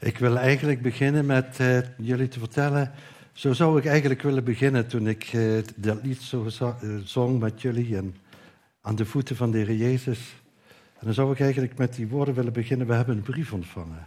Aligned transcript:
Ik 0.00 0.18
wil 0.18 0.38
eigenlijk 0.38 0.82
beginnen 0.82 1.26
met 1.26 1.58
uh, 1.60 1.78
jullie 1.96 2.28
te 2.28 2.38
vertellen. 2.38 2.92
Zo 3.32 3.52
zou 3.52 3.78
ik 3.78 3.86
eigenlijk 3.86 4.22
willen 4.22 4.44
beginnen 4.44 4.86
toen 4.86 5.06
ik 5.06 5.32
uh, 5.32 5.62
dat 5.76 6.02
lied 6.02 6.20
zo 6.20 6.48
uh, 6.60 6.96
zong 7.04 7.40
met 7.40 7.62
jullie 7.62 7.96
en 7.96 8.16
aan 8.80 8.96
de 8.96 9.04
voeten 9.04 9.36
van 9.36 9.50
de 9.50 9.58
Heer 9.58 9.74
Jezus. 9.74 10.34
En 10.98 11.04
dan 11.04 11.14
zou 11.14 11.32
ik 11.32 11.40
eigenlijk 11.40 11.78
met 11.78 11.94
die 11.94 12.08
woorden 12.08 12.34
willen 12.34 12.52
beginnen. 12.52 12.86
We 12.86 12.94
hebben 12.94 13.16
een 13.16 13.22
brief 13.22 13.52
ontvangen. 13.52 14.06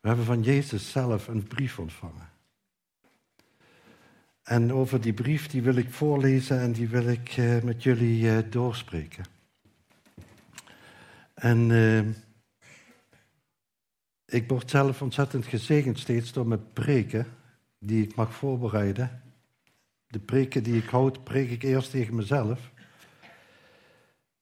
We 0.00 0.08
hebben 0.08 0.24
van 0.24 0.42
Jezus 0.42 0.90
zelf 0.90 1.28
een 1.28 1.42
brief 1.42 1.78
ontvangen. 1.78 2.30
En 4.42 4.72
over 4.72 5.00
die 5.00 5.12
brief 5.12 5.46
die 5.46 5.62
wil 5.62 5.76
ik 5.76 5.90
voorlezen 5.90 6.60
en 6.60 6.72
die 6.72 6.88
wil 6.88 7.08
ik 7.08 7.36
met 7.62 7.82
jullie 7.82 8.48
doorspreken. 8.48 9.24
En 11.34 11.70
ik 14.32 14.48
word 14.48 14.70
zelf 14.70 15.02
ontzettend 15.02 15.46
gezegend 15.46 15.98
steeds 15.98 16.32
door 16.32 16.46
mijn 16.46 16.72
preken 16.72 17.26
die 17.78 18.04
ik 18.04 18.14
mag 18.14 18.34
voorbereiden. 18.34 19.22
De 20.06 20.18
preken 20.18 20.62
die 20.62 20.76
ik 20.76 20.88
houd, 20.88 21.24
preek 21.24 21.50
ik 21.50 21.62
eerst 21.62 21.90
tegen 21.90 22.14
mezelf. 22.14 22.70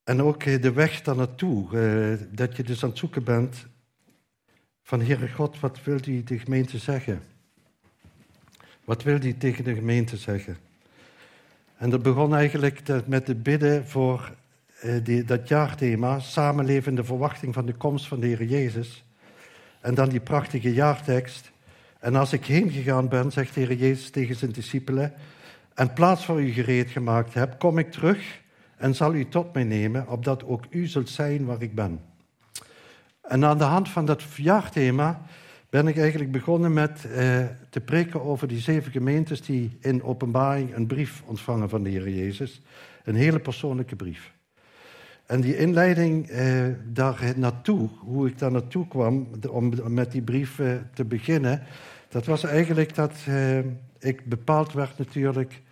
En 0.04 0.22
ook 0.22 0.42
eh, 0.42 0.62
de 0.62 0.72
weg 0.72 1.02
daar 1.02 1.16
naartoe, 1.16 1.78
eh, 1.78 2.26
dat 2.30 2.56
je 2.56 2.62
dus 2.62 2.82
aan 2.82 2.88
het 2.88 2.98
zoeken 2.98 3.24
bent 3.24 3.66
van 4.82 5.00
Heere 5.00 5.28
God, 5.28 5.60
wat 5.60 5.82
wil 5.84 6.00
die 6.00 6.24
de 6.24 6.38
gemeente 6.38 6.78
zeggen? 6.78 7.22
Wat 8.84 9.02
wil 9.02 9.20
die 9.20 9.36
tegen 9.36 9.64
de 9.64 9.74
gemeente 9.74 10.16
zeggen? 10.16 10.56
En 11.76 11.90
dat 11.90 12.02
begon 12.02 12.34
eigenlijk 12.34 13.06
met 13.06 13.26
het 13.26 13.42
bidden 13.42 13.86
voor 13.86 14.34
eh, 14.80 15.26
dat 15.26 15.48
jaarthema, 15.48 16.18
samenleven 16.18 16.90
in 16.90 16.96
de 16.96 17.04
verwachting 17.04 17.54
van 17.54 17.66
de 17.66 17.74
komst 17.74 18.06
van 18.06 18.20
de 18.20 18.26
Heer 18.26 18.44
Jezus. 18.44 19.04
En 19.80 19.94
dan 19.94 20.08
die 20.08 20.20
prachtige 20.20 20.72
jaartekst. 20.72 21.50
En 21.98 22.14
als 22.14 22.32
ik 22.32 22.44
heen 22.44 22.70
gegaan 22.70 23.08
ben, 23.08 23.32
zegt 23.32 23.54
de 23.54 23.60
Heer 23.60 23.76
Jezus 23.76 24.10
tegen 24.10 24.36
zijn 24.36 24.52
discipelen, 24.52 25.12
en 25.74 25.92
plaats 25.92 26.24
voor 26.24 26.42
u 26.42 26.50
gereed 26.50 26.90
gemaakt 26.90 27.34
heb, 27.34 27.58
kom 27.58 27.78
ik 27.78 27.90
terug 27.90 28.40
en 28.76 28.94
zal 28.94 29.14
u 29.14 29.28
tot 29.28 29.54
mij 29.54 29.64
nemen, 29.64 30.08
opdat 30.08 30.44
ook 30.44 30.64
u 30.70 30.86
zult 30.86 31.08
zijn 31.08 31.44
waar 31.44 31.62
ik 31.62 31.74
ben. 31.74 32.00
En 33.22 33.44
aan 33.44 33.58
de 33.58 33.64
hand 33.64 33.88
van 33.88 34.04
dat 34.04 34.22
jaarthema 34.36 35.22
ben 35.70 35.88
ik 35.88 35.98
eigenlijk 35.98 36.32
begonnen 36.32 36.72
met 36.72 37.04
eh, 37.04 37.44
te 37.70 37.80
preken 37.80 38.22
over 38.22 38.48
die 38.48 38.60
zeven 38.60 38.92
gemeentes 38.92 39.42
die 39.42 39.78
in 39.80 40.02
openbaring 40.02 40.74
een 40.74 40.86
brief 40.86 41.22
ontvangen 41.26 41.68
van 41.68 41.82
de 41.82 41.90
Heer 41.90 42.08
Jezus. 42.08 42.62
Een 43.04 43.14
hele 43.14 43.38
persoonlijke 43.38 43.96
brief. 43.96 44.32
En 45.30 45.40
die 45.40 45.56
inleiding 45.56 46.28
eh, 46.28 46.66
daar 46.86 47.32
naartoe, 47.36 47.88
hoe 47.98 48.28
ik 48.28 48.38
daar 48.38 48.50
naartoe 48.50 48.88
kwam 48.88 49.28
om 49.50 49.94
met 49.94 50.12
die 50.12 50.22
brief 50.22 50.58
eh, 50.58 50.74
te 50.94 51.04
beginnen, 51.04 51.62
dat 52.08 52.26
was 52.26 52.44
eigenlijk 52.44 52.94
dat 52.94 53.12
eh, 53.26 53.58
ik 53.98 54.24
bepaald 54.24 54.72
werd 54.72 54.98
natuurlijk 54.98 55.62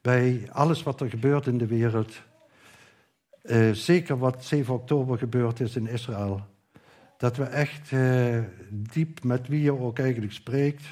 bij 0.00 0.48
alles 0.52 0.82
wat 0.82 1.00
er 1.00 1.10
gebeurt 1.10 1.46
in 1.46 1.58
de 1.58 1.66
wereld. 1.66 2.22
Eh, 3.42 3.70
zeker 3.70 4.18
wat 4.18 4.44
7 4.44 4.74
oktober 4.74 5.18
gebeurd 5.18 5.60
is 5.60 5.76
in 5.76 5.86
Israël. 5.86 6.46
Dat 7.16 7.36
we 7.36 7.44
echt 7.44 7.92
eh, 7.92 8.38
diep 8.70 9.22
met 9.22 9.48
wie 9.48 9.62
je 9.62 9.78
ook 9.78 9.98
eigenlijk 9.98 10.32
spreekt, 10.32 10.84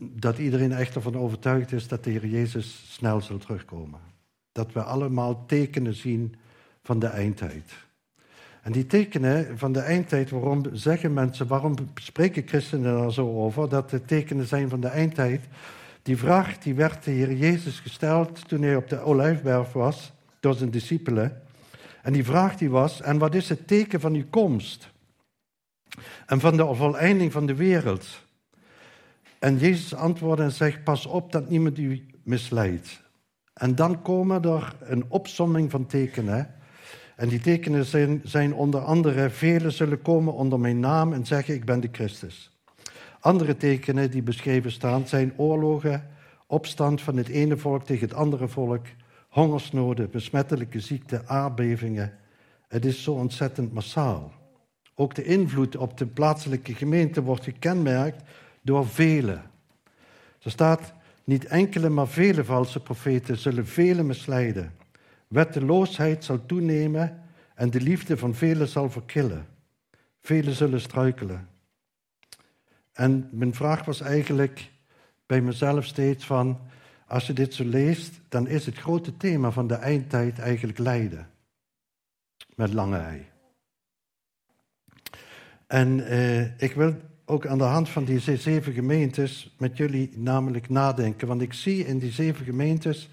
dat 0.00 0.38
iedereen 0.38 0.72
echt 0.72 0.94
ervan 0.94 1.16
overtuigd 1.16 1.72
is 1.72 1.88
dat 1.88 2.04
de 2.04 2.10
Heer 2.10 2.26
Jezus 2.26 2.94
snel 2.94 3.20
zal 3.20 3.38
terugkomen 3.38 4.16
dat 4.58 4.72
we 4.72 4.82
allemaal 4.82 5.46
tekenen 5.46 5.94
zien 5.94 6.34
van 6.82 6.98
de 6.98 7.06
eindtijd. 7.06 7.72
En 8.62 8.72
die 8.72 8.86
tekenen 8.86 9.58
van 9.58 9.72
de 9.72 9.80
eindtijd, 9.80 10.30
waarom 10.30 10.64
zeggen 10.72 11.12
mensen, 11.12 11.46
waarom 11.46 11.74
spreken 11.94 12.46
christenen 12.46 13.02
er 13.04 13.12
zo 13.12 13.26
over, 13.26 13.68
dat 13.68 13.90
de 13.90 14.04
tekenen 14.04 14.46
zijn 14.46 14.68
van 14.68 14.80
de 14.80 14.88
eindtijd? 14.88 15.40
Die 16.02 16.16
vraag 16.16 16.58
die 16.58 16.74
werd 16.74 17.04
de 17.04 17.10
Heer 17.10 17.32
Jezus 17.32 17.80
gesteld 17.80 18.48
toen 18.48 18.62
hij 18.62 18.76
op 18.76 18.88
de 18.88 19.00
Olijfberg 19.00 19.72
was, 19.72 20.12
door 20.40 20.54
zijn 20.54 20.70
discipelen. 20.70 21.42
En 22.02 22.12
die 22.12 22.24
vraag 22.24 22.56
die 22.56 22.70
was, 22.70 23.00
en 23.00 23.18
wat 23.18 23.34
is 23.34 23.48
het 23.48 23.66
teken 23.66 24.00
van 24.00 24.14
uw 24.14 24.26
komst? 24.30 24.90
En 26.26 26.40
van 26.40 26.56
de 26.56 26.74
voleinding 26.74 27.32
van 27.32 27.46
de 27.46 27.54
wereld? 27.54 28.06
En 29.38 29.58
Jezus 29.58 29.94
antwoordde 29.94 30.44
en 30.44 30.52
zegt, 30.52 30.84
pas 30.84 31.06
op 31.06 31.32
dat 31.32 31.48
niemand 31.48 31.78
u 31.78 32.06
misleidt. 32.22 33.06
En 33.58 33.74
dan 33.74 34.02
komen 34.02 34.42
er 34.42 34.74
een 34.80 35.04
opsomming 35.08 35.70
van 35.70 35.86
tekenen. 35.86 36.54
En 37.16 37.28
die 37.28 37.40
tekenen 37.40 37.84
zijn, 37.84 38.20
zijn 38.24 38.54
onder 38.54 38.80
andere, 38.80 39.30
velen 39.30 39.72
zullen 39.72 40.02
komen 40.02 40.34
onder 40.34 40.60
mijn 40.60 40.80
naam 40.80 41.12
en 41.12 41.26
zeggen, 41.26 41.54
ik 41.54 41.64
ben 41.64 41.80
de 41.80 41.88
Christus. 41.92 42.50
Andere 43.20 43.56
tekenen 43.56 44.10
die 44.10 44.22
beschreven 44.22 44.72
staan 44.72 45.06
zijn 45.06 45.32
oorlogen, 45.36 46.08
opstand 46.46 47.02
van 47.02 47.16
het 47.16 47.28
ene 47.28 47.56
volk 47.56 47.84
tegen 47.84 48.08
het 48.08 48.16
andere 48.16 48.48
volk, 48.48 48.86
hongersnoden, 49.28 50.10
besmettelijke 50.10 50.80
ziekten, 50.80 51.28
aardbevingen. 51.28 52.12
Het 52.68 52.84
is 52.84 53.02
zo 53.02 53.12
ontzettend 53.12 53.72
massaal. 53.72 54.32
Ook 54.94 55.14
de 55.14 55.24
invloed 55.24 55.76
op 55.76 55.98
de 55.98 56.06
plaatselijke 56.06 56.74
gemeente 56.74 57.22
wordt 57.22 57.44
gekenmerkt 57.44 58.22
door 58.62 58.86
velen. 58.86 59.42
Er 60.42 60.50
staat, 60.50 60.92
niet 61.28 61.44
enkele, 61.44 61.88
maar 61.88 62.08
vele 62.08 62.44
valse 62.44 62.80
profeten 62.80 63.36
zullen 63.36 63.66
velen 63.66 64.06
misleiden. 64.06 64.74
Wetteloosheid 65.28 66.24
zal 66.24 66.46
toenemen 66.46 67.22
en 67.54 67.70
de 67.70 67.80
liefde 67.80 68.16
van 68.16 68.34
velen 68.34 68.68
zal 68.68 68.90
verkillen. 68.90 69.46
Velen 70.20 70.54
zullen 70.54 70.80
struikelen. 70.80 71.48
En 72.92 73.28
mijn 73.32 73.54
vraag 73.54 73.84
was 73.84 74.00
eigenlijk 74.00 74.70
bij 75.26 75.40
mezelf 75.40 75.84
steeds 75.84 76.26
van, 76.26 76.60
als 77.06 77.26
je 77.26 77.32
dit 77.32 77.54
zo 77.54 77.64
leest, 77.64 78.20
dan 78.28 78.46
is 78.46 78.66
het 78.66 78.78
grote 78.78 79.16
thema 79.16 79.50
van 79.50 79.66
de 79.66 79.74
eindtijd 79.74 80.38
eigenlijk 80.38 80.78
lijden. 80.78 81.30
Met 82.54 82.72
lange 82.72 82.98
ei. 82.98 83.26
En 85.66 86.06
eh, 86.06 86.60
ik 86.60 86.74
wil 86.74 86.96
ook 87.28 87.46
aan 87.46 87.58
de 87.58 87.64
hand 87.64 87.88
van 87.88 88.04
die 88.04 88.20
zeven 88.20 88.72
gemeentes 88.72 89.54
met 89.58 89.76
jullie 89.76 90.10
namelijk 90.14 90.68
nadenken. 90.68 91.28
Want 91.28 91.40
ik 91.40 91.52
zie 91.52 91.86
in 91.86 91.98
die 91.98 92.12
zeven 92.12 92.44
gemeentes, 92.44 93.08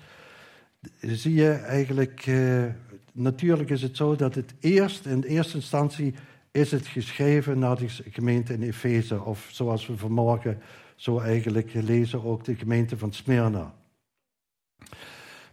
zie 0.99 1.33
je 1.33 1.51
eigenlijk, 1.51 2.25
uh, 2.25 2.63
natuurlijk 3.11 3.69
is 3.69 3.81
het 3.81 3.97
zo 3.97 4.15
dat 4.15 4.35
het 4.35 4.53
eerst, 4.59 5.05
in 5.05 5.23
eerste 5.23 5.55
instantie, 5.55 6.13
is 6.51 6.71
het 6.71 6.87
geschreven 6.87 7.59
naar 7.59 7.77
de 7.77 7.87
gemeente 8.09 8.53
in 8.53 8.61
Efeze. 8.61 9.23
Of 9.23 9.47
zoals 9.51 9.87
we 9.87 9.97
vanmorgen 9.97 10.61
zo 10.95 11.19
eigenlijk 11.19 11.73
lezen, 11.73 12.23
ook 12.23 12.43
de 12.43 12.55
gemeente 12.55 12.97
van 12.97 13.13
Smyrna. 13.13 13.73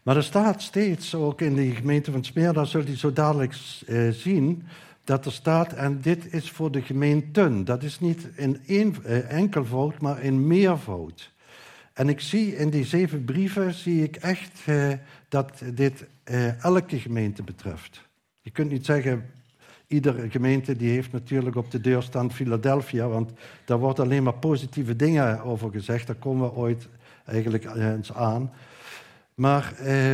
Maar 0.02 0.16
er 0.16 0.22
staat 0.22 0.62
steeds, 0.62 1.14
ook 1.14 1.40
in 1.40 1.54
de 1.54 1.70
gemeente 1.70 2.10
van 2.10 2.24
Smyrna, 2.24 2.64
zult 2.64 2.88
u 2.88 2.96
zo 2.96 3.12
dadelijk 3.12 3.54
uh, 3.86 4.10
zien, 4.10 4.62
dat 5.04 5.26
er 5.26 5.32
staat, 5.32 5.72
en 5.72 6.00
dit 6.00 6.32
is 6.32 6.50
voor 6.50 6.70
de 6.70 6.82
gemeenten. 6.82 7.64
Dat 7.64 7.82
is 7.82 8.00
niet 8.00 8.28
in 8.36 8.60
één 8.66 8.94
eh, 9.04 9.32
enkelvoud, 9.32 10.00
maar 10.00 10.22
in 10.22 10.46
meervoud. 10.46 11.32
En 11.92 12.08
ik 12.08 12.20
zie 12.20 12.56
in 12.56 12.70
die 12.70 12.84
zeven 12.84 13.24
brieven, 13.24 13.74
zie 13.74 14.02
ik 14.02 14.16
echt 14.16 14.62
eh, 14.66 14.92
dat 15.28 15.62
dit 15.74 16.06
eh, 16.24 16.64
elke 16.64 16.98
gemeente 16.98 17.42
betreft. 17.42 18.08
Je 18.40 18.50
kunt 18.50 18.70
niet 18.70 18.86
zeggen, 18.86 19.30
iedere 19.86 20.30
gemeente 20.30 20.76
die 20.76 20.90
heeft 20.90 21.12
natuurlijk 21.12 21.56
op 21.56 21.70
de 21.70 21.80
deur 21.80 22.08
Philadelphia, 22.30 23.08
want 23.08 23.32
daar 23.64 23.78
wordt 23.78 24.00
alleen 24.00 24.22
maar 24.22 24.34
positieve 24.34 24.96
dingen 24.96 25.42
over 25.42 25.70
gezegd. 25.70 26.06
Daar 26.06 26.16
komen 26.16 26.48
we 26.48 26.56
ooit 26.56 26.88
eigenlijk 27.24 27.64
eens 27.64 28.12
aan. 28.12 28.52
Maar 29.34 29.74
eh, 29.78 30.12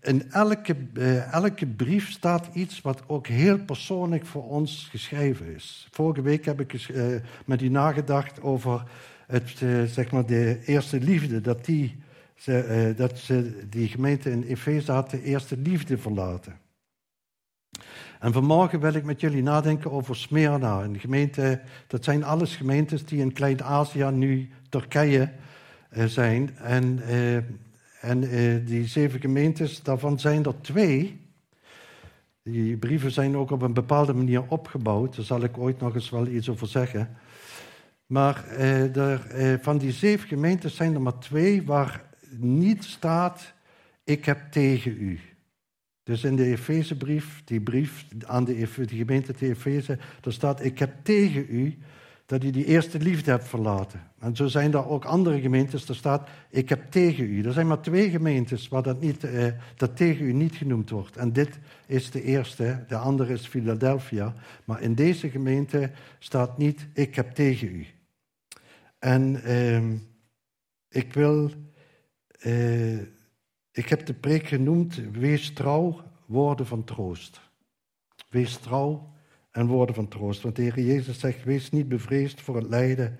in 0.00 0.30
elke, 0.30 0.76
eh, 0.94 1.32
elke 1.32 1.66
brief 1.66 2.10
staat 2.10 2.48
iets 2.52 2.80
wat 2.80 3.02
ook 3.06 3.26
heel 3.26 3.58
persoonlijk 3.58 4.26
voor 4.26 4.48
ons 4.48 4.88
geschreven 4.90 5.54
is. 5.54 5.88
Vorige 5.90 6.22
week 6.22 6.44
heb 6.44 6.60
ik 6.60 6.72
eh, 6.72 7.04
met 7.44 7.62
u 7.62 7.68
nagedacht 7.68 8.42
over 8.42 8.84
het, 9.26 9.62
eh, 9.62 9.82
zeg 9.82 10.10
maar 10.10 10.26
de 10.26 10.60
eerste 10.64 11.00
liefde. 11.00 11.40
Dat, 11.40 11.64
die, 11.64 11.96
ze, 12.34 12.58
eh, 12.58 12.96
dat 12.96 13.18
ze 13.18 13.66
die 13.68 13.88
gemeente 13.88 14.30
in 14.30 14.42
Efeze 14.42 14.92
had 14.92 15.10
de 15.10 15.22
eerste 15.22 15.56
liefde 15.56 15.98
verlaten. 15.98 16.58
En 18.20 18.32
vanmorgen 18.32 18.80
wil 18.80 18.94
ik 18.94 19.04
met 19.04 19.20
jullie 19.20 19.42
nadenken 19.42 19.90
over 19.90 20.16
Smyrna. 20.16 20.82
Een 20.82 21.00
gemeente, 21.00 21.60
dat 21.86 22.04
zijn 22.04 22.24
alles 22.24 22.56
gemeentes 22.56 23.04
die 23.04 23.20
in 23.20 23.32
Klein-Azië, 23.32 24.04
nu 24.04 24.48
Turkije, 24.68 25.30
zijn. 26.06 26.56
En 26.56 27.00
en 28.04 28.22
uh, 28.22 28.66
die 28.66 28.86
zeven 28.86 29.20
gemeentes, 29.20 29.82
daarvan 29.82 30.20
zijn 30.20 30.44
er 30.44 30.60
twee. 30.60 31.20
Die 32.42 32.76
brieven 32.76 33.10
zijn 33.10 33.36
ook 33.36 33.50
op 33.50 33.62
een 33.62 33.72
bepaalde 33.72 34.14
manier 34.14 34.44
opgebouwd. 34.48 35.16
Daar 35.16 35.24
zal 35.24 35.42
ik 35.42 35.58
ooit 35.58 35.80
nog 35.80 35.94
eens 35.94 36.10
wel 36.10 36.26
iets 36.26 36.48
over 36.48 36.66
zeggen. 36.66 37.16
Maar 38.06 38.48
er, 38.48 39.26
uh, 39.34 39.54
van 39.60 39.78
die 39.78 39.92
zeven 39.92 40.28
gemeentes 40.28 40.76
zijn 40.76 40.94
er 40.94 41.02
maar 41.02 41.18
twee 41.18 41.62
waar 41.62 42.04
niet 42.36 42.84
staat: 42.84 43.52
Ik 44.04 44.24
heb 44.24 44.52
tegen 44.52 44.96
u. 44.98 45.20
Dus 46.02 46.24
in 46.24 46.36
de 46.36 46.44
Efezebrief, 46.44 47.42
die 47.44 47.60
brief 47.60 48.06
aan 48.26 48.44
de, 48.44 48.68
de 48.76 48.96
gemeente 48.96 49.32
te 49.32 49.46
Efeze, 49.48 49.98
daar 50.20 50.32
staat: 50.32 50.64
Ik 50.64 50.78
heb 50.78 50.92
tegen 51.02 51.46
u 51.48 51.78
dat 52.26 52.44
u 52.44 52.50
die 52.50 52.64
eerste 52.64 52.98
liefde 52.98 53.30
hebt 53.30 53.48
verlaten. 53.48 54.02
En 54.18 54.36
zo 54.36 54.46
zijn 54.46 54.72
er 54.72 54.88
ook 54.88 55.04
andere 55.04 55.40
gemeentes, 55.40 55.88
er 55.88 55.94
staat: 55.94 56.28
Ik 56.50 56.68
heb 56.68 56.90
tegen 56.90 57.24
u. 57.24 57.42
Er 57.42 57.52
zijn 57.52 57.66
maar 57.66 57.80
twee 57.80 58.10
gemeentes 58.10 58.68
waar 58.68 58.82
dat, 58.82 59.00
niet, 59.00 59.24
eh, 59.24 59.46
dat 59.76 59.96
tegen 59.96 60.26
u 60.26 60.32
niet 60.32 60.54
genoemd 60.54 60.90
wordt. 60.90 61.16
En 61.16 61.32
dit 61.32 61.58
is 61.86 62.10
de 62.10 62.22
eerste, 62.22 62.84
de 62.88 62.96
andere 62.96 63.32
is 63.32 63.46
Philadelphia. 63.46 64.34
Maar 64.64 64.80
in 64.80 64.94
deze 64.94 65.30
gemeente 65.30 65.90
staat 66.18 66.58
niet: 66.58 66.86
Ik 66.94 67.14
heb 67.14 67.34
tegen 67.34 67.68
u. 67.68 67.86
En 68.98 69.42
eh, 69.42 69.82
ik 70.88 71.12
wil. 71.12 71.50
Eh, 72.40 72.98
ik 73.72 73.88
heb 73.88 74.06
de 74.06 74.14
preek 74.14 74.46
genoemd: 74.46 75.00
Wees 75.12 75.52
trouw, 75.52 76.00
woorden 76.26 76.66
van 76.66 76.84
troost. 76.84 77.40
Wees 78.28 78.56
trouw 78.56 79.13
en 79.54 79.66
woorden 79.66 79.94
van 79.94 80.08
troost. 80.08 80.42
Want 80.42 80.56
de 80.56 80.62
Heer 80.62 80.80
Jezus 80.80 81.18
zegt: 81.18 81.44
Wees 81.44 81.70
niet 81.70 81.88
bevreesd 81.88 82.40
voor 82.40 82.56
het 82.56 82.68
lijden, 82.68 83.18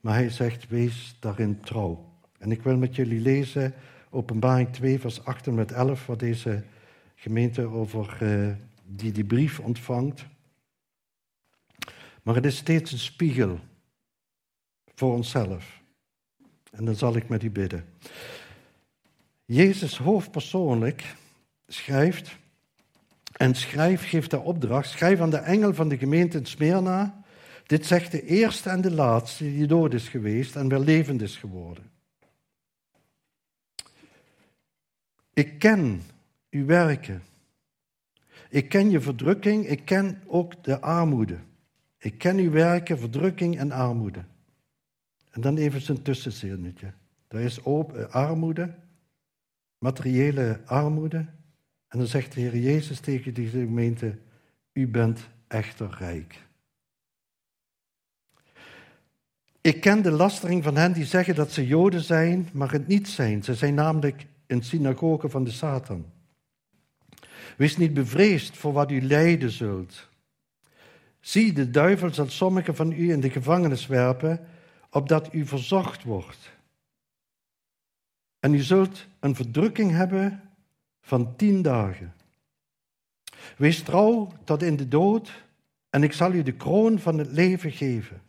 maar 0.00 0.14
Hij 0.14 0.30
zegt: 0.30 0.68
Wees 0.68 1.16
daarin 1.20 1.60
trouw. 1.60 2.12
En 2.38 2.50
ik 2.50 2.62
wil 2.62 2.76
met 2.76 2.96
jullie 2.96 3.20
lezen 3.20 3.74
Openbaring 4.10 4.72
2, 4.72 5.00
vers 5.00 5.24
8 5.24 5.46
en 5.46 5.54
met 5.54 5.72
11, 5.72 6.06
wat 6.06 6.18
deze 6.18 6.64
gemeente 7.14 7.66
over 7.66 8.18
uh, 8.22 8.54
die 8.84 9.12
die 9.12 9.24
brief 9.24 9.60
ontvangt. 9.60 10.26
Maar 12.22 12.34
het 12.34 12.46
is 12.46 12.56
steeds 12.56 12.92
een 12.92 12.98
spiegel 12.98 13.58
voor 14.94 15.14
onszelf. 15.14 15.82
En 16.70 16.84
dan 16.84 16.94
zal 16.94 17.16
ik 17.16 17.28
met 17.28 17.42
u 17.42 17.50
bidden. 17.50 17.84
Jezus 19.44 19.98
hoofdpersoonlijk 19.98 21.14
schrijft, 21.66 22.36
en 23.38 23.54
schrijf 23.54 24.08
geeft 24.08 24.30
de 24.30 24.40
opdracht, 24.40 24.90
schrijf 24.90 25.20
aan 25.20 25.30
de 25.30 25.36
engel 25.36 25.74
van 25.74 25.88
de 25.88 25.98
gemeente 25.98 26.38
in 26.38 26.46
Smyrna, 26.46 27.22
dit 27.66 27.86
zegt 27.86 28.10
de 28.10 28.24
eerste 28.24 28.70
en 28.70 28.80
de 28.80 28.90
laatste 28.90 29.44
die 29.44 29.66
dood 29.66 29.94
is 29.94 30.08
geweest 30.08 30.56
en 30.56 30.68
weer 30.68 30.78
levend 30.78 31.22
is 31.22 31.36
geworden. 31.36 31.90
Ik 35.32 35.58
ken 35.58 36.02
uw 36.50 36.66
werken. 36.66 37.22
Ik 38.48 38.68
ken 38.68 38.90
je 38.90 39.00
verdrukking, 39.00 39.66
ik 39.66 39.84
ken 39.84 40.22
ook 40.26 40.64
de 40.64 40.80
armoede. 40.80 41.38
Ik 41.98 42.18
ken 42.18 42.36
uw 42.36 42.50
werken, 42.50 42.98
verdrukking 42.98 43.58
en 43.58 43.72
armoede. 43.72 44.24
En 45.30 45.40
dan 45.40 45.56
even 45.56 45.80
zijn 45.80 46.02
tussenzinnetje. 46.02 46.92
Er 47.28 47.40
is 47.40 47.64
armoede, 48.10 48.74
materiële 49.78 50.60
armoede. 50.64 51.26
En 51.88 51.98
dan 51.98 52.06
zegt 52.06 52.32
de 52.32 52.40
Heer 52.40 52.56
Jezus 52.56 53.00
tegen 53.00 53.34
deze 53.34 53.58
gemeente, 53.58 54.18
u 54.72 54.88
bent 54.88 55.28
echter 55.46 55.96
rijk. 55.98 56.46
Ik 59.60 59.80
ken 59.80 60.02
de 60.02 60.10
lastering 60.10 60.64
van 60.64 60.76
hen 60.76 60.92
die 60.92 61.04
zeggen 61.04 61.34
dat 61.34 61.52
ze 61.52 61.66
Joden 61.66 62.02
zijn, 62.02 62.48
maar 62.52 62.72
het 62.72 62.86
niet 62.86 63.08
zijn. 63.08 63.42
Ze 63.42 63.54
zijn 63.54 63.74
namelijk 63.74 64.26
een 64.46 64.62
synagoge 64.62 65.28
van 65.28 65.44
de 65.44 65.50
Satan. 65.50 66.06
Wees 67.56 67.76
niet 67.76 67.94
bevreesd 67.94 68.56
voor 68.56 68.72
wat 68.72 68.90
u 68.90 69.02
lijden 69.02 69.50
zult. 69.50 70.08
Zie, 71.20 71.52
de 71.52 71.70
duivel 71.70 72.14
zal 72.14 72.28
sommigen 72.28 72.76
van 72.76 72.92
u 72.92 73.10
in 73.10 73.20
de 73.20 73.30
gevangenis 73.30 73.86
werpen, 73.86 74.46
opdat 74.90 75.34
u 75.34 75.46
verzocht 75.46 76.02
wordt. 76.04 76.50
En 78.40 78.54
u 78.54 78.58
zult 78.58 79.06
een 79.20 79.34
verdrukking 79.34 79.90
hebben 79.90 80.47
van 81.08 81.36
tien 81.36 81.62
dagen. 81.62 82.14
Wees 83.56 83.82
trouw 83.82 84.32
tot 84.44 84.62
in 84.62 84.76
de 84.76 84.88
dood, 84.88 85.44
en 85.90 86.02
ik 86.02 86.12
zal 86.12 86.32
u 86.32 86.42
de 86.42 86.52
kroon 86.52 86.98
van 86.98 87.18
het 87.18 87.32
leven 87.32 87.72
geven. 87.72 88.22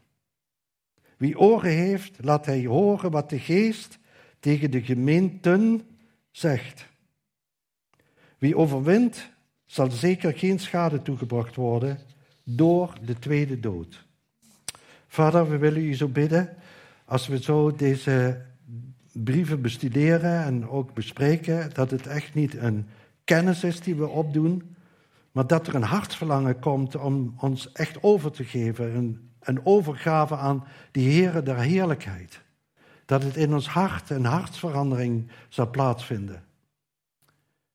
Wie 1.18 1.40
oren 1.40 1.72
heeft, 1.72 2.24
laat 2.24 2.46
hij 2.46 2.66
horen 2.66 3.12
wat 3.12 3.30
de 3.30 3.40
geest 3.40 4.00
tegen 4.40 4.72
de 4.72 4.81
gemeenten 4.81 5.81
zegt. 6.31 6.88
Wie 8.38 8.58
overwint, 8.58 9.30
zal 9.66 9.92
zeker 9.92 10.34
geen 10.38 10.60
schade 10.60 11.02
toegebracht 11.02 11.56
worden 11.56 12.00
door 12.44 12.94
de 13.06 13.20
tweede 13.20 13.60
dood. 13.60 14.06
Vader, 15.08 15.50
we 15.50 15.58
willen 15.58 15.84
u 15.84 15.96
zo 15.96 16.08
bidden, 16.08 16.58
als 17.06 17.28
we 17.28 17.42
zo 17.42 17.75
deze 17.75 18.46
brieven 19.24 19.62
bestuderen 19.62 20.44
en 20.44 20.69
ook 20.69 20.94
bespreken, 20.94 21.69
dat 21.74 21.92
het 21.92 22.07
echt 22.07 22.33
niet 22.33 22.57
een 22.57 22.88
kennis 23.24 23.63
is 23.63 23.80
die 23.80 23.95
we 23.95 24.07
opdoen, 24.07 24.75
maar 25.31 25.48
dat 25.48 25.68
er 25.68 25.75
een 25.75 25.83
hartsverlangen 25.83 26.60
komt 26.60 26.95
om 26.95 27.33
ons 27.38 27.71
echt 27.71 28.04
over 28.04 28.31
te 28.31 28.44
geven, 28.44 28.95
een, 28.95 29.30
een 29.39 29.66
overgave 29.66 30.36
aan 30.36 30.63
die 30.92 31.12
Heere 31.12 31.44
der 31.44 31.57
heerlijkheid. 31.57 32.42
Dat 33.06 33.24
het 33.24 33.36
in 33.36 33.54
ons 33.54 33.68
hart 33.68 34.10
een 34.10 34.25
hartsverandering 34.25 35.31
zal 35.50 35.69
plaatsvinden. 35.69 36.44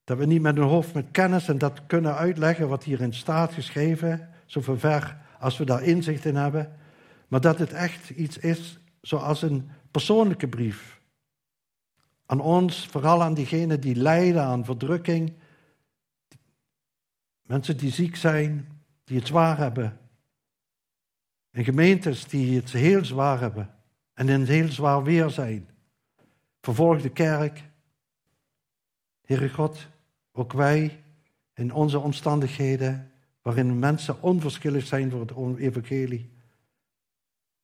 Dat 0.04 0.18
we 0.18 0.26
niet 0.26 0.42
met 0.42 0.56
een 0.56 0.62
hoofd 0.62 0.94
met 0.94 1.10
kennis 1.10 1.48
en 1.48 1.58
dat 1.58 1.86
kunnen 1.86 2.16
uitleggen 2.16 2.68
wat 2.68 2.84
hierin 2.84 3.12
staat 3.12 3.52
geschreven, 3.52 4.28
zover 4.46 5.16
als 5.40 5.58
we 5.58 5.64
daar 5.64 5.82
inzicht 5.82 6.24
in 6.24 6.36
hebben, 6.36 6.72
maar 7.28 7.40
dat 7.40 7.58
het 7.58 7.72
echt 7.72 8.10
iets 8.10 8.38
is 8.38 8.78
zoals 9.00 9.42
een 9.42 9.70
persoonlijke 9.90 10.48
brief 10.48 11.02
aan 12.26 12.40
ons, 12.40 12.86
vooral 12.86 13.22
aan 13.22 13.34
diegenen 13.34 13.80
die 13.80 13.96
lijden 13.96 14.42
aan 14.42 14.64
verdrukking. 14.64 15.32
Mensen 17.42 17.76
die 17.76 17.92
ziek 17.92 18.16
zijn, 18.16 18.68
die 19.04 19.18
het 19.18 19.26
zwaar 19.26 19.58
hebben. 19.58 19.98
En 21.50 21.64
gemeentes 21.64 22.24
die 22.24 22.56
het 22.56 22.72
heel 22.72 23.04
zwaar 23.04 23.40
hebben 23.40 23.74
en 24.14 24.28
in 24.28 24.44
heel 24.44 24.68
zwaar 24.68 25.02
weer 25.02 25.30
zijn. 25.30 25.68
Vervolgde 26.60 27.10
kerk. 27.10 27.64
Heere 29.20 29.48
God, 29.48 29.86
ook 30.32 30.52
wij 30.52 31.02
in 31.54 31.72
onze 31.72 31.98
omstandigheden, 31.98 33.12
waarin 33.42 33.78
mensen 33.78 34.22
onverschillig 34.22 34.86
zijn 34.86 35.10
voor 35.10 35.20
het 35.20 35.58
evangelie. 35.58 36.30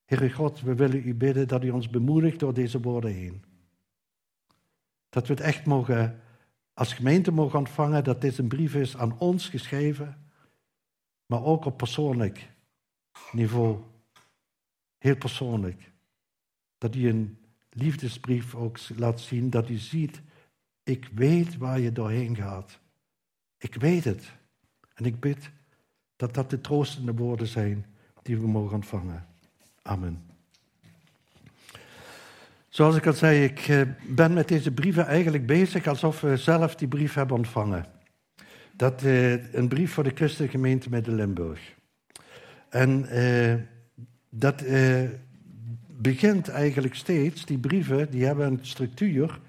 Heere 0.05 0.31
God, 0.31 0.61
we 0.61 0.75
willen 0.75 1.07
u 1.07 1.15
bidden 1.15 1.47
dat 1.47 1.63
u 1.63 1.69
ons 1.69 1.89
bemoedigt 1.89 2.39
door 2.39 2.53
deze 2.53 2.81
woorden 2.81 3.13
heen. 3.13 3.43
Dat 5.11 5.27
we 5.27 5.33
het 5.33 5.43
echt 5.43 5.65
mogen, 5.65 6.21
als 6.73 6.93
gemeente 6.93 7.31
mogen 7.31 7.59
ontvangen, 7.59 8.03
dat 8.03 8.21
dit 8.21 8.37
een 8.37 8.47
brief 8.47 8.75
is 8.75 8.97
aan 8.97 9.19
ons 9.19 9.49
geschreven, 9.49 10.31
maar 11.25 11.43
ook 11.43 11.65
op 11.65 11.77
persoonlijk 11.77 12.49
niveau. 13.31 13.83
Heel 14.97 15.17
persoonlijk. 15.17 15.91
Dat 16.77 16.95
u 16.95 17.09
een 17.09 17.37
liefdesbrief 17.69 18.55
ook 18.55 18.79
laat 18.95 19.19
zien, 19.19 19.49
dat 19.49 19.69
u 19.69 19.75
ziet, 19.75 20.21
ik 20.83 21.09
weet 21.13 21.57
waar 21.57 21.79
je 21.79 21.91
doorheen 21.91 22.35
gaat. 22.35 22.79
Ik 23.57 23.75
weet 23.75 24.03
het. 24.03 24.31
En 24.93 25.05
ik 25.05 25.19
bid 25.19 25.51
dat 26.15 26.33
dat 26.33 26.49
de 26.49 26.61
troostende 26.61 27.13
woorden 27.13 27.47
zijn 27.47 27.85
die 28.21 28.37
we 28.37 28.47
mogen 28.47 28.75
ontvangen. 28.75 29.27
Amen. 29.81 30.30
Zoals 32.71 32.95
ik 32.95 33.07
al 33.07 33.13
zei, 33.13 33.43
ik 33.43 33.59
eh, 33.59 33.81
ben 34.07 34.33
met 34.33 34.47
deze 34.47 34.71
brieven 34.71 35.05
eigenlijk 35.05 35.45
bezig 35.45 35.87
alsof 35.87 36.21
we 36.21 36.37
zelf 36.37 36.75
die 36.75 36.87
brief 36.87 37.13
hebben 37.13 37.37
ontvangen. 37.37 37.85
Dat, 38.71 39.03
uh, 39.03 39.53
een 39.53 39.67
brief 39.67 39.93
voor 39.93 40.03
de 40.03 40.11
christelijke 40.15 40.57
gemeente 40.57 40.89
Midden-Limburg. 40.89 41.75
En 42.69 43.05
uh, 43.11 43.53
dat 44.29 44.63
begint 45.87 46.49
eigenlijk 46.49 46.95
steeds, 46.95 47.45
die 47.45 47.57
brieven, 47.57 48.11
die 48.11 48.25
hebben 48.25 48.47
een 48.47 48.59
structuur. 48.61 49.39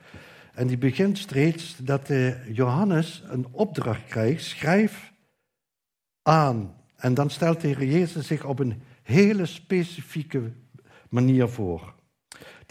En 0.55 0.67
die 0.67 0.79
begint 0.79 1.19
steeds 1.19 1.76
dat 1.76 2.11
Johannes 2.49 3.23
een 3.26 3.47
opdracht 3.50 4.05
krijgt, 4.05 4.45
schrijf 4.45 5.12
aan. 6.23 6.75
En 6.97 7.14
dan 7.14 7.31
stelt 7.31 7.61
de 7.61 7.69
Heer 7.69 7.85
Jezus 7.85 8.26
zich 8.26 8.45
op 8.45 8.59
een 8.59 8.83
hele 9.02 9.47
specifieke 9.47 10.52
manier 11.09 11.49
voor. 11.49 11.95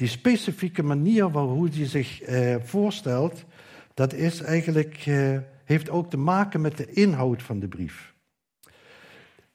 Die 0.01 0.09
specifieke 0.09 0.83
manier 0.83 1.31
waarop 1.31 1.73
hij 1.73 1.85
zich 1.85 2.21
eh, 2.21 2.55
voorstelt, 2.63 3.45
dat 3.93 4.13
is 4.13 4.41
eigenlijk, 4.41 5.03
eh, 5.05 5.37
heeft 5.63 5.89
ook 5.89 6.09
te 6.09 6.17
maken 6.17 6.61
met 6.61 6.77
de 6.77 6.91
inhoud 6.91 7.43
van 7.43 7.59
de 7.59 7.67
brief. 7.67 8.13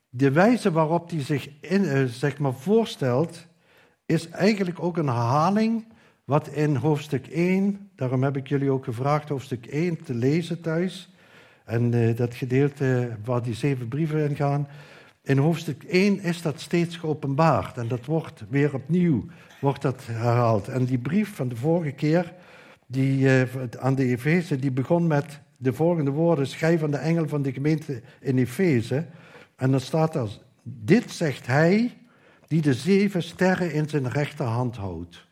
De 0.09 0.31
wijze 0.31 0.73
waarop 0.73 1.11
hij 1.11 1.21
zich 1.21 1.61
eh, 1.61 2.05
zeg 2.05 2.39
maar 2.39 2.55
voorstelt, 2.55 3.47
is 4.05 4.29
eigenlijk 4.29 4.83
ook 4.83 4.97
een 4.97 5.09
herhaling 5.09 5.85
wat 6.25 6.49
in 6.49 6.77
hoofdstuk 6.77 7.27
1, 7.27 7.91
daarom 7.97 8.23
heb 8.23 8.37
ik 8.37 8.49
jullie 8.49 8.71
ook 8.71 8.85
gevraagd 8.85 9.29
hoofdstuk 9.29 9.67
1 9.67 10.03
te 10.03 10.15
lezen 10.15 10.61
thuis. 10.61 11.11
En 11.65 11.93
uh, 11.93 12.17
dat 12.17 12.35
gedeelte 12.35 13.17
waar 13.25 13.43
die 13.43 13.55
zeven 13.55 13.89
brieven 13.89 14.29
in 14.29 14.37
gaan, 14.37 14.69
in 15.27 15.39
hoofdstuk 15.39 15.85
1 15.85 16.21
is 16.21 16.43
dat 16.43 16.61
steeds 16.61 16.97
geopenbaard. 16.97 17.77
En 17.77 17.89
dat 17.89 18.05
wordt 18.05 18.45
weer 18.49 18.75
opnieuw 18.75 19.25
wordt 19.61 19.83
dat 19.83 20.07
herhaald. 20.07 20.69
En 20.69 20.85
die 20.85 20.99
brief 20.99 21.35
van 21.35 21.49
de 21.49 21.57
vorige 21.57 21.93
keer 21.93 22.35
die, 22.87 23.19
uh, 23.19 23.43
aan 23.79 23.95
de 23.95 24.05
Efeze, 24.05 24.59
die 24.59 24.71
begon 24.71 25.07
met 25.07 25.41
de 25.57 25.73
volgende 25.73 26.11
woorden: 26.11 26.47
schrijf 26.47 26.83
aan 26.83 26.91
de 26.91 26.97
engel 26.97 27.29
van 27.29 27.43
de 27.43 27.53
gemeente 27.53 28.03
in 28.21 28.39
Efeze. 28.39 29.07
En 29.57 29.71
dan 29.71 29.81
staat 29.81 30.15
er: 30.15 30.39
Dit 30.63 31.11
zegt 31.11 31.47
hij 31.47 31.97
die 32.47 32.63
de 32.63 32.75
zeven 32.75 33.23
sterren 33.23 33.73
in 33.73 33.89
zijn 33.89 34.11
rechterhand 34.11 34.77
houdt. 34.77 35.27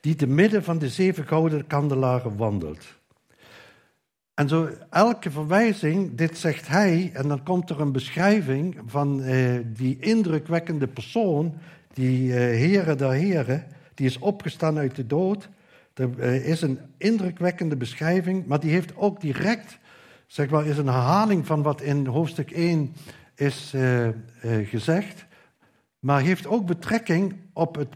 Die 0.00 0.14
te 0.14 0.26
midden 0.26 0.64
van 0.64 0.78
de 0.78 0.88
zeven 0.88 1.26
gouden 1.26 1.66
kandelaren 1.66 2.36
wandelt. 2.36 2.97
En 4.38 4.48
zo 4.48 4.68
elke 4.90 5.30
verwijzing, 5.30 6.14
dit 6.14 6.38
zegt 6.38 6.68
hij, 6.68 7.10
en 7.14 7.28
dan 7.28 7.42
komt 7.42 7.70
er 7.70 7.80
een 7.80 7.92
beschrijving 7.92 8.80
van 8.86 9.22
eh, 9.22 9.58
die 9.66 9.96
indrukwekkende 10.00 10.86
persoon, 10.86 11.54
die 11.92 12.32
eh, 12.32 12.38
heren 12.38 12.98
der 12.98 13.10
heren, 13.10 13.64
die 13.94 14.06
is 14.06 14.18
opgestaan 14.18 14.78
uit 14.78 14.96
de 14.96 15.06
dood. 15.06 15.48
Er 15.94 16.10
eh, 16.18 16.48
is 16.48 16.62
een 16.62 16.78
indrukwekkende 16.96 17.76
beschrijving, 17.76 18.46
maar 18.46 18.60
die 18.60 18.70
heeft 18.70 18.96
ook 18.96 19.20
direct, 19.20 19.78
zeg 20.26 20.50
maar, 20.50 20.66
is 20.66 20.78
een 20.78 20.86
herhaling 20.86 21.46
van 21.46 21.62
wat 21.62 21.80
in 21.80 22.06
hoofdstuk 22.06 22.50
1 22.50 22.94
is 23.34 23.72
uh, 23.74 24.08
gezegd, 24.64 25.26
maar 25.98 26.20
heeft 26.20 26.46
ook 26.46 26.66
betrekking 26.66 27.36
op, 27.52 27.74
het, 27.74 27.88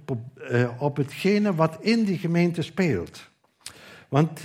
op 0.79 0.97
hetgene 0.97 1.55
wat 1.55 1.77
in 1.81 2.05
die 2.05 2.19
gemeente 2.19 2.63
speelt. 2.63 3.31
Want 4.09 4.43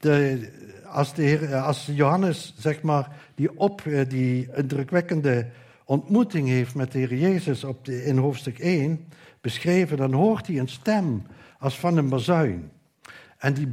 de, 0.00 0.48
als, 0.90 1.14
de 1.14 1.22
heer, 1.22 1.56
als 1.56 1.88
Johannes, 1.92 2.54
zeg 2.58 2.82
maar, 2.82 3.08
die, 3.34 3.58
op, 3.58 3.82
die 4.08 4.48
indrukwekkende 4.54 5.46
ontmoeting 5.84 6.48
heeft 6.48 6.74
met 6.74 6.92
de 6.92 6.98
Heer 6.98 7.14
Jezus 7.14 7.64
op 7.64 7.84
de, 7.84 8.04
in 8.04 8.16
hoofdstuk 8.16 8.58
1 8.58 9.04
beschreven, 9.40 9.96
dan 9.96 10.12
hoort 10.12 10.46
hij 10.46 10.58
een 10.58 10.68
stem 10.68 11.22
als 11.58 11.78
van 11.78 11.96
een 11.96 12.08
bazuin. 12.08 12.70
En 13.38 13.54
die, 13.54 13.68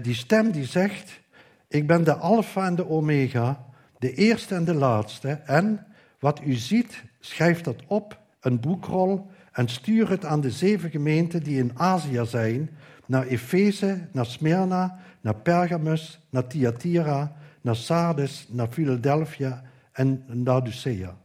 die 0.00 0.14
stem 0.14 0.50
die 0.50 0.64
zegt, 0.64 1.20
ik 1.68 1.86
ben 1.86 2.04
de 2.04 2.14
alfa 2.14 2.66
en 2.66 2.74
de 2.74 2.88
omega, 2.88 3.64
de 3.98 4.14
eerste 4.14 4.54
en 4.54 4.64
de 4.64 4.74
laatste. 4.74 5.28
En 5.28 5.86
wat 6.18 6.40
u 6.44 6.54
ziet, 6.54 7.04
schrijf 7.20 7.60
dat 7.60 7.82
op, 7.86 8.18
een 8.40 8.60
boekrol, 8.60 9.30
en 9.52 9.68
stuur 9.68 10.10
het 10.10 10.24
aan 10.24 10.40
de 10.40 10.50
zeven 10.50 10.90
gemeenten 10.90 11.42
die 11.42 11.58
in 11.58 11.72
Azië 11.74 12.22
zijn, 12.24 12.70
naar 13.12 13.26
Efeze, 13.26 14.08
naar 14.12 14.26
Smyrna, 14.26 14.98
naar 15.20 15.34
Pergamus, 15.34 16.20
naar 16.30 16.46
Thyatira, 16.46 17.36
naar 17.60 17.76
Sardes, 17.76 18.46
naar 18.48 18.68
Philadelphia 18.68 19.62
en 19.92 20.24
naar 20.26 20.36
Laodicea. 20.36 21.16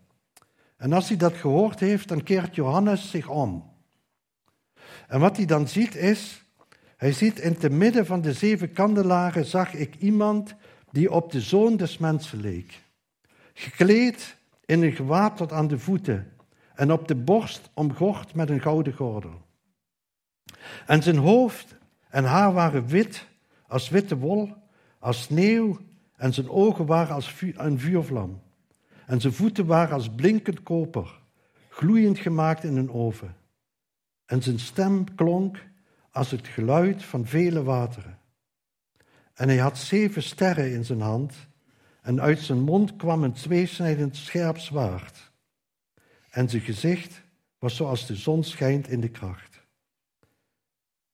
En 0.77 0.94
als 0.94 1.08
hij 1.08 1.17
dat 1.17 1.34
gehoord 1.34 1.79
heeft, 1.79 2.08
dan 2.08 2.24
keert 2.24 2.56
Johannes 2.56 3.10
zich 3.10 3.29
om. 3.29 3.72
En 5.08 5.20
wat 5.20 5.38
hij 5.38 5.46
dan 5.46 5.67
ziet 5.67 5.96
is, 5.96 6.44
hij 6.98 7.12
ziet 7.12 7.39
in 7.39 7.58
te 7.58 7.70
midden 7.70 8.06
van 8.06 8.22
de 8.22 8.34
zeven 8.34 8.74
kandelaren 8.74 9.46
zag 9.46 9.74
ik 9.74 9.96
iemand 9.96 10.56
die 10.91 11.12
op 11.12 11.32
de 11.32 11.41
zoon 11.41 11.77
des 11.77 11.98
mensen 11.98 12.39
leek. 12.39 12.82
Gekleed 13.53 14.36
in 14.65 14.84
een 14.84 14.96
gewaad 14.96 15.38
tot 15.38 15.51
aan 15.51 15.67
de 15.67 15.79
voeten 15.79 16.32
en 16.75 16.91
op 16.91 17.08
de 17.08 17.15
borst 17.15 17.70
omgord 17.74 18.34
met 18.36 18.50
een 18.50 18.62
gouden 18.62 18.94
gordel. 18.94 19.46
En 20.86 21.03
zijn 21.03 21.17
hoofd 21.17 21.76
en 22.10 22.24
haar 22.24 22.54
waren 22.54 22.88
wit 22.88 23.28
als 23.68 23.90
witte 23.90 24.18
wol, 24.18 24.54
als 25.00 25.22
sneeuw, 25.22 25.80
en 26.16 26.34
zijn 26.34 26.50
ogen 26.50 26.86
waren 26.86 27.16
als 27.16 27.42
een 27.42 27.80
vuurvlam. 27.80 28.42
En 29.06 29.22
zijn 29.22 29.34
voeten 29.34 29.66
waren 29.66 29.94
als 29.94 30.10
blinkend 30.10 30.64
koper, 30.64 31.20
gloeiend 31.70 32.20
gemaakt 32.20 32.64
in 32.64 32.78
een 32.78 32.92
oven. 32.92 33.36
En 34.26 34.44
zijn 34.44 34.60
stem 34.60 35.16
klonk 35.16 35.58
als 36.12 36.32
het 36.32 36.48
geluid 36.48 37.04
van 37.04 37.26
vele 37.26 37.64
wateren. 37.64 38.20
En 39.34 39.48
hij 39.48 39.58
had 39.58 39.78
zeven 39.78 40.24
sterren 40.24 40.72
in 40.72 40.86
zijn 40.86 41.02
hand, 41.02 41.34
en 42.02 42.22
uit 42.22 42.40
zijn 42.40 42.60
mond 42.60 42.96
kwam 42.96 43.24
een 43.24 43.34
tweesnijdend 43.34 44.16
scherp 44.16 44.58
zwaard. 44.58 45.32
En 46.30 46.50
zijn 46.50 46.62
gezicht 46.62 47.22
was 47.60 47.76
zoals 47.76 48.06
de 48.08 48.16
zon 48.16 48.44
schijnt 48.44 48.88
in 48.88 49.02
de 49.02 49.10
kracht. 49.10 49.57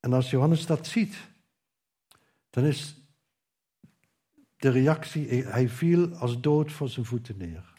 En 0.03 0.13
als 0.13 0.29
Johannes 0.29 0.65
dat 0.65 0.88
ziet, 0.88 1.15
dan 2.50 2.63
is 2.63 2.95
de 4.57 4.69
reactie, 4.69 5.43
hij 5.43 5.69
viel 5.69 6.15
als 6.15 6.41
dood 6.41 6.72
voor 6.72 6.89
zijn 6.89 7.05
voeten 7.05 7.38
neer. 7.38 7.74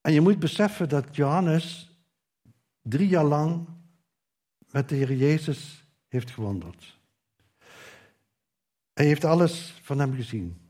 En 0.00 0.12
je 0.12 0.20
moet 0.20 0.38
beseffen 0.38 0.88
dat 0.88 1.16
Johannes 1.16 1.90
drie 2.82 3.08
jaar 3.08 3.24
lang 3.24 3.68
met 4.70 4.88
de 4.88 4.94
Heer 4.94 5.12
Jezus 5.12 5.84
heeft 6.08 6.30
gewandeld. 6.30 6.84
Hij 8.92 9.06
heeft 9.06 9.24
alles 9.24 9.80
van 9.82 9.98
hem 9.98 10.14
gezien. 10.14 10.60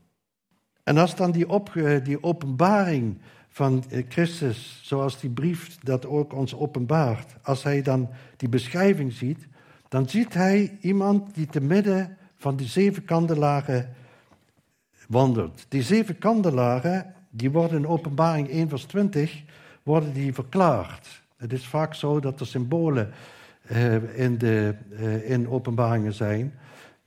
En 0.83 0.97
als 0.97 1.15
dan 1.15 1.31
die, 1.31 1.49
op, 1.49 1.71
die 2.03 2.23
openbaring 2.23 3.21
van 3.57 3.83
Christus, 4.09 4.79
zoals 4.83 5.19
die 5.19 5.29
brief 5.29 5.77
dat 5.83 6.05
ook 6.05 6.33
ons 6.33 6.55
openbaart, 6.55 7.35
als 7.43 7.63
hij 7.63 7.81
dan 7.81 8.09
die 8.35 8.49
beschrijving 8.49 9.13
ziet, 9.13 9.47
dan 9.89 10.09
ziet 10.09 10.33
hij 10.33 10.77
iemand 10.81 11.35
die 11.35 11.45
te 11.45 11.61
midden 11.61 12.17
van 12.35 12.55
die 12.55 12.67
zeven 12.67 13.05
kandelaren 13.05 13.93
wandelt. 15.07 15.65
Die 15.69 15.81
zeven 15.81 16.17
kandelaren, 16.17 17.13
die 17.29 17.51
worden 17.51 17.77
in 17.77 17.87
openbaring 17.87 18.49
1 18.49 18.69
vers 18.69 18.83
20, 18.83 19.43
worden 19.83 20.13
die 20.13 20.33
verklaard. 20.33 21.21
Het 21.37 21.53
is 21.53 21.67
vaak 21.67 21.93
zo 21.93 22.19
dat 22.19 22.39
er 22.39 22.47
symbolen 22.47 23.11
uh, 23.71 24.19
in, 24.19 24.37
de, 24.37 24.75
uh, 24.89 25.29
in 25.29 25.49
openbaringen 25.49 26.13
zijn. 26.13 26.53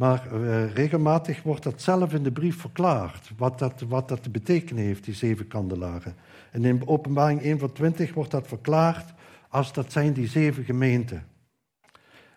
Maar 0.00 0.32
uh, 0.32 0.72
regelmatig 0.72 1.42
wordt 1.42 1.62
dat 1.62 1.82
zelf 1.82 2.12
in 2.12 2.22
de 2.22 2.32
brief 2.32 2.60
verklaard. 2.60 3.30
Wat 3.36 3.58
dat, 3.58 3.80
wat 3.80 4.08
dat 4.08 4.22
te 4.22 4.30
betekenen 4.30 4.84
heeft, 4.84 5.04
die 5.04 5.14
zeven 5.14 5.46
kandelaren. 5.46 6.16
En 6.50 6.64
in 6.64 6.88
openbaring 6.88 7.42
1 7.42 7.58
van 7.58 7.72
20 7.72 8.14
wordt 8.14 8.30
dat 8.30 8.46
verklaard 8.46 9.12
als 9.48 9.72
dat 9.72 9.92
zijn 9.92 10.12
die 10.12 10.28
zeven 10.28 10.64
gemeenten. 10.64 11.26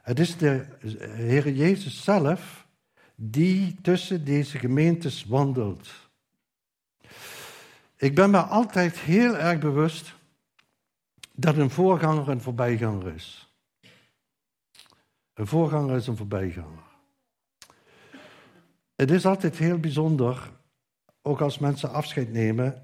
Het 0.01 0.19
is 0.19 0.37
de 0.37 0.65
Heer 0.99 1.51
Jezus 1.51 2.03
zelf 2.03 2.67
die 3.15 3.75
tussen 3.81 4.25
deze 4.25 4.59
gemeentes 4.59 5.25
wandelt. 5.25 5.89
Ik 7.95 8.15
ben 8.15 8.29
me 8.29 8.39
altijd 8.39 8.99
heel 8.99 9.37
erg 9.37 9.59
bewust 9.59 10.15
dat 11.31 11.57
een 11.57 11.69
voorganger 11.69 12.29
een 12.29 12.41
voorbijganger 12.41 13.13
is. 13.13 13.53
Een 15.33 15.47
voorganger 15.47 15.95
is 15.95 16.07
een 16.07 16.17
voorbijganger. 16.17 16.82
Het 19.03 19.11
is 19.11 19.25
altijd 19.25 19.57
heel 19.57 19.77
bijzonder, 19.77 20.51
ook 21.21 21.41
als 21.41 21.59
mensen 21.59 21.91
afscheid 21.91 22.31
nemen, 22.31 22.81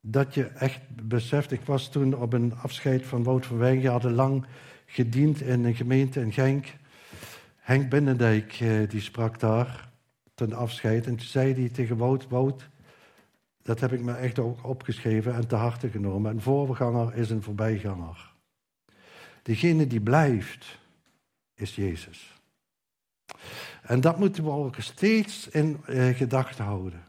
dat 0.00 0.34
je 0.34 0.44
echt 0.44 0.80
beseft. 1.06 1.50
Ik 1.50 1.60
was 1.60 1.90
toen 1.90 2.14
op 2.14 2.32
een 2.32 2.54
afscheid 2.54 3.06
van 3.06 3.22
Wout 3.22 3.46
van 3.46 3.58
Wijn. 3.58 3.80
Je 3.80 3.88
hadden 3.88 4.12
lang 4.12 4.46
gediend 4.86 5.40
in 5.40 5.64
een 5.64 5.74
gemeente 5.74 6.20
in 6.20 6.32
Genk. 6.32 6.66
Henk 7.56 7.90
Binnendijk 7.90 8.60
eh, 8.60 8.88
die 8.88 9.00
sprak 9.00 9.40
daar 9.40 9.88
ten 10.34 10.52
afscheid. 10.52 11.06
En 11.06 11.16
toen 11.16 11.26
zei 11.26 11.54
hij 11.54 11.68
tegen 11.68 11.96
Wout: 11.96 12.28
Wout, 12.28 12.68
dat 13.62 13.80
heb 13.80 13.92
ik 13.92 14.00
me 14.00 14.12
echt 14.12 14.38
ook 14.38 14.66
opgeschreven 14.66 15.34
en 15.34 15.46
te 15.46 15.56
harte 15.56 15.88
genomen. 15.88 16.30
Een 16.30 16.42
voorganger 16.42 17.14
is 17.14 17.30
een 17.30 17.42
voorbijganger. 17.42 18.34
Degene 19.42 19.86
die 19.86 20.00
blijft, 20.00 20.78
is 21.54 21.74
Jezus. 21.74 22.39
En 23.82 24.00
dat 24.00 24.18
moeten 24.18 24.44
we 24.44 24.50
ook 24.50 24.74
steeds 24.78 25.48
in 25.48 25.80
eh, 25.86 26.08
gedachten 26.08 26.64
houden. 26.64 27.02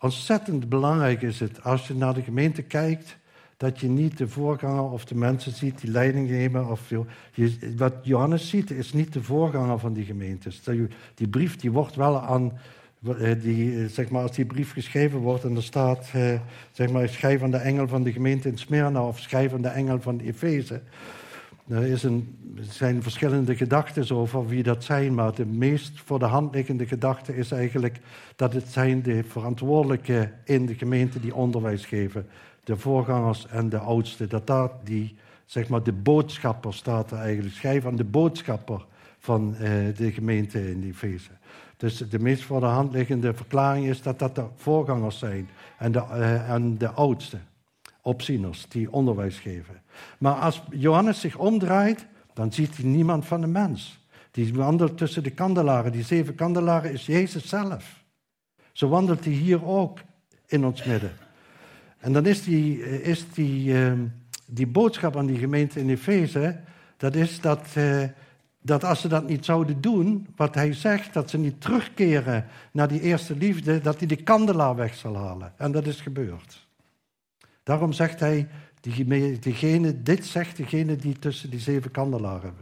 Ontzettend 0.00 0.68
belangrijk 0.68 1.22
is 1.22 1.40
het 1.40 1.62
als 1.62 1.86
je 1.86 1.94
naar 1.94 2.14
de 2.14 2.22
gemeente 2.22 2.62
kijkt, 2.62 3.16
dat 3.56 3.80
je 3.80 3.88
niet 3.88 4.18
de 4.18 4.28
voorganger 4.28 4.90
of 4.90 5.04
de 5.04 5.14
mensen 5.14 5.52
ziet 5.52 5.80
die 5.80 5.90
leiding 5.90 6.28
nemen. 6.28 6.70
Of 6.70 6.90
wat 7.76 7.94
Johannes 8.02 8.48
ziet, 8.48 8.70
is 8.70 8.92
niet 8.92 9.12
de 9.12 9.22
voorganger 9.22 9.78
van 9.78 9.92
die 9.92 10.04
gemeentes. 10.04 10.62
Die 11.14 11.28
brief 11.28 11.56
die 11.56 11.72
wordt 11.72 11.96
wel 11.96 12.20
aan 12.20 12.52
eh, 13.04 13.30
die, 13.42 13.82
eh, 13.82 13.88
zeg 13.88 14.08
maar, 14.08 14.22
als 14.22 14.32
die 14.32 14.44
brief 14.44 14.72
geschreven 14.72 15.18
wordt 15.18 15.44
en 15.44 15.56
er 15.56 15.62
staat, 15.62 16.10
eh, 16.12 16.40
zeg 16.72 16.90
maar, 16.90 17.08
schrijf 17.08 17.42
aan 17.42 17.50
de 17.50 17.56
engel 17.56 17.88
van 17.88 18.02
de 18.02 18.12
gemeente 18.12 18.48
in 18.48 18.58
Smyrna 18.58 19.06
of 19.06 19.18
schrijf 19.18 19.52
aan 19.52 19.62
de 19.62 19.68
engel 19.68 20.00
van 20.00 20.20
Efeze. 20.20 20.80
Er, 21.68 21.82
is 21.82 22.02
een, 22.02 22.38
er 22.56 22.64
zijn 22.64 23.02
verschillende 23.02 23.56
gedachten 23.56 24.16
over 24.16 24.46
wie 24.46 24.62
dat 24.62 24.84
zijn, 24.84 25.14
maar 25.14 25.34
de 25.34 25.46
meest 25.46 26.00
voor 26.00 26.18
de 26.18 26.24
hand 26.24 26.54
liggende 26.54 26.86
gedachte 26.86 27.36
is 27.36 27.50
eigenlijk 27.50 28.00
dat 28.36 28.52
het 28.52 28.68
zijn 28.68 29.02
de 29.02 29.24
verantwoordelijken 29.24 30.32
in 30.44 30.66
de 30.66 30.74
gemeente 30.74 31.20
die 31.20 31.34
onderwijs 31.34 31.86
geven, 31.86 32.26
de 32.64 32.76
voorgangers 32.76 33.46
en 33.46 33.68
de 33.68 33.78
oudsten. 33.78 34.28
Dat 34.28 34.46
daar 34.46 34.70
die, 34.82 35.16
zeg 35.44 35.68
maar, 35.68 35.82
de 35.82 35.92
boodschapper 35.92 36.74
staat 36.74 37.12
eigenlijk. 37.12 37.54
Schrijf 37.54 37.86
aan 37.86 37.96
de 37.96 38.04
boodschapper 38.04 38.86
van 39.18 39.56
eh, 39.56 39.70
de 39.96 40.12
gemeente 40.12 40.70
in 40.70 40.82
Efeze. 40.82 41.30
Dus 41.76 41.96
de 41.96 42.18
meest 42.18 42.42
voor 42.42 42.60
de 42.60 42.66
hand 42.66 42.92
liggende 42.92 43.34
verklaring 43.34 43.86
is 43.86 44.02
dat 44.02 44.18
dat 44.18 44.34
de 44.34 44.44
voorgangers 44.56 45.18
zijn 45.18 45.48
en 45.78 45.92
de, 45.92 45.98
uh, 45.98 46.50
en 46.50 46.78
de 46.78 46.90
oudste 46.90 47.38
opzieners 48.02 48.68
die 48.68 48.92
onderwijs 48.92 49.38
geven. 49.38 49.82
Maar 50.18 50.34
als 50.34 50.62
Johannes 50.70 51.20
zich 51.20 51.36
omdraait, 51.36 52.06
dan 52.32 52.52
ziet 52.52 52.76
hij 52.76 52.84
niemand 52.84 53.26
van 53.26 53.40
de 53.40 53.46
mens. 53.46 54.02
Die 54.30 54.54
wandelt 54.54 54.98
tussen 54.98 55.22
de 55.22 55.30
kandelaren. 55.30 55.92
Die 55.92 56.04
zeven 56.04 56.34
kandelaren 56.34 56.92
is 56.92 57.06
Jezus 57.06 57.48
zelf. 57.48 58.04
Zo 58.72 58.88
wandelt 58.88 59.24
hij 59.24 59.32
hier 59.32 59.66
ook 59.66 59.98
in 60.46 60.64
ons 60.64 60.84
midden. 60.84 61.12
En 61.98 62.12
dan 62.12 62.26
is 62.26 62.42
die, 62.42 63.02
is 63.02 63.32
die, 63.32 63.74
ehm, 63.74 64.00
die 64.46 64.66
boodschap 64.66 65.16
aan 65.16 65.26
die 65.26 65.38
gemeente 65.38 65.80
in 65.80 65.90
Efeze, 65.90 66.60
dat 66.96 67.14
is 67.14 67.40
dat, 67.40 67.66
eh, 67.74 68.02
dat 68.60 68.84
als 68.84 69.00
ze 69.00 69.08
dat 69.08 69.28
niet 69.28 69.44
zouden 69.44 69.80
doen, 69.80 70.26
wat 70.36 70.54
hij 70.54 70.72
zegt, 70.72 71.12
dat 71.12 71.30
ze 71.30 71.38
niet 71.38 71.60
terugkeren 71.60 72.46
naar 72.72 72.88
die 72.88 73.00
eerste 73.00 73.36
liefde, 73.36 73.80
dat 73.80 73.98
hij 73.98 74.06
de 74.06 74.22
kandelaar 74.22 74.76
weg 74.76 74.94
zal 74.94 75.16
halen. 75.16 75.52
En 75.56 75.72
dat 75.72 75.86
is 75.86 76.00
gebeurd. 76.00 76.66
Daarom 77.62 77.92
zegt 77.92 78.20
hij, 78.20 78.48
diegene, 79.40 80.02
dit 80.02 80.26
zegt 80.26 80.56
degene 80.56 80.96
die 80.96 81.18
tussen 81.18 81.50
die 81.50 81.60
zeven 81.60 81.90
kandelaren. 81.90 82.54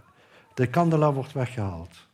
De 0.55 0.67
kandelaar 0.67 1.14
wordt 1.14 1.33
weggehaald. 1.33 2.07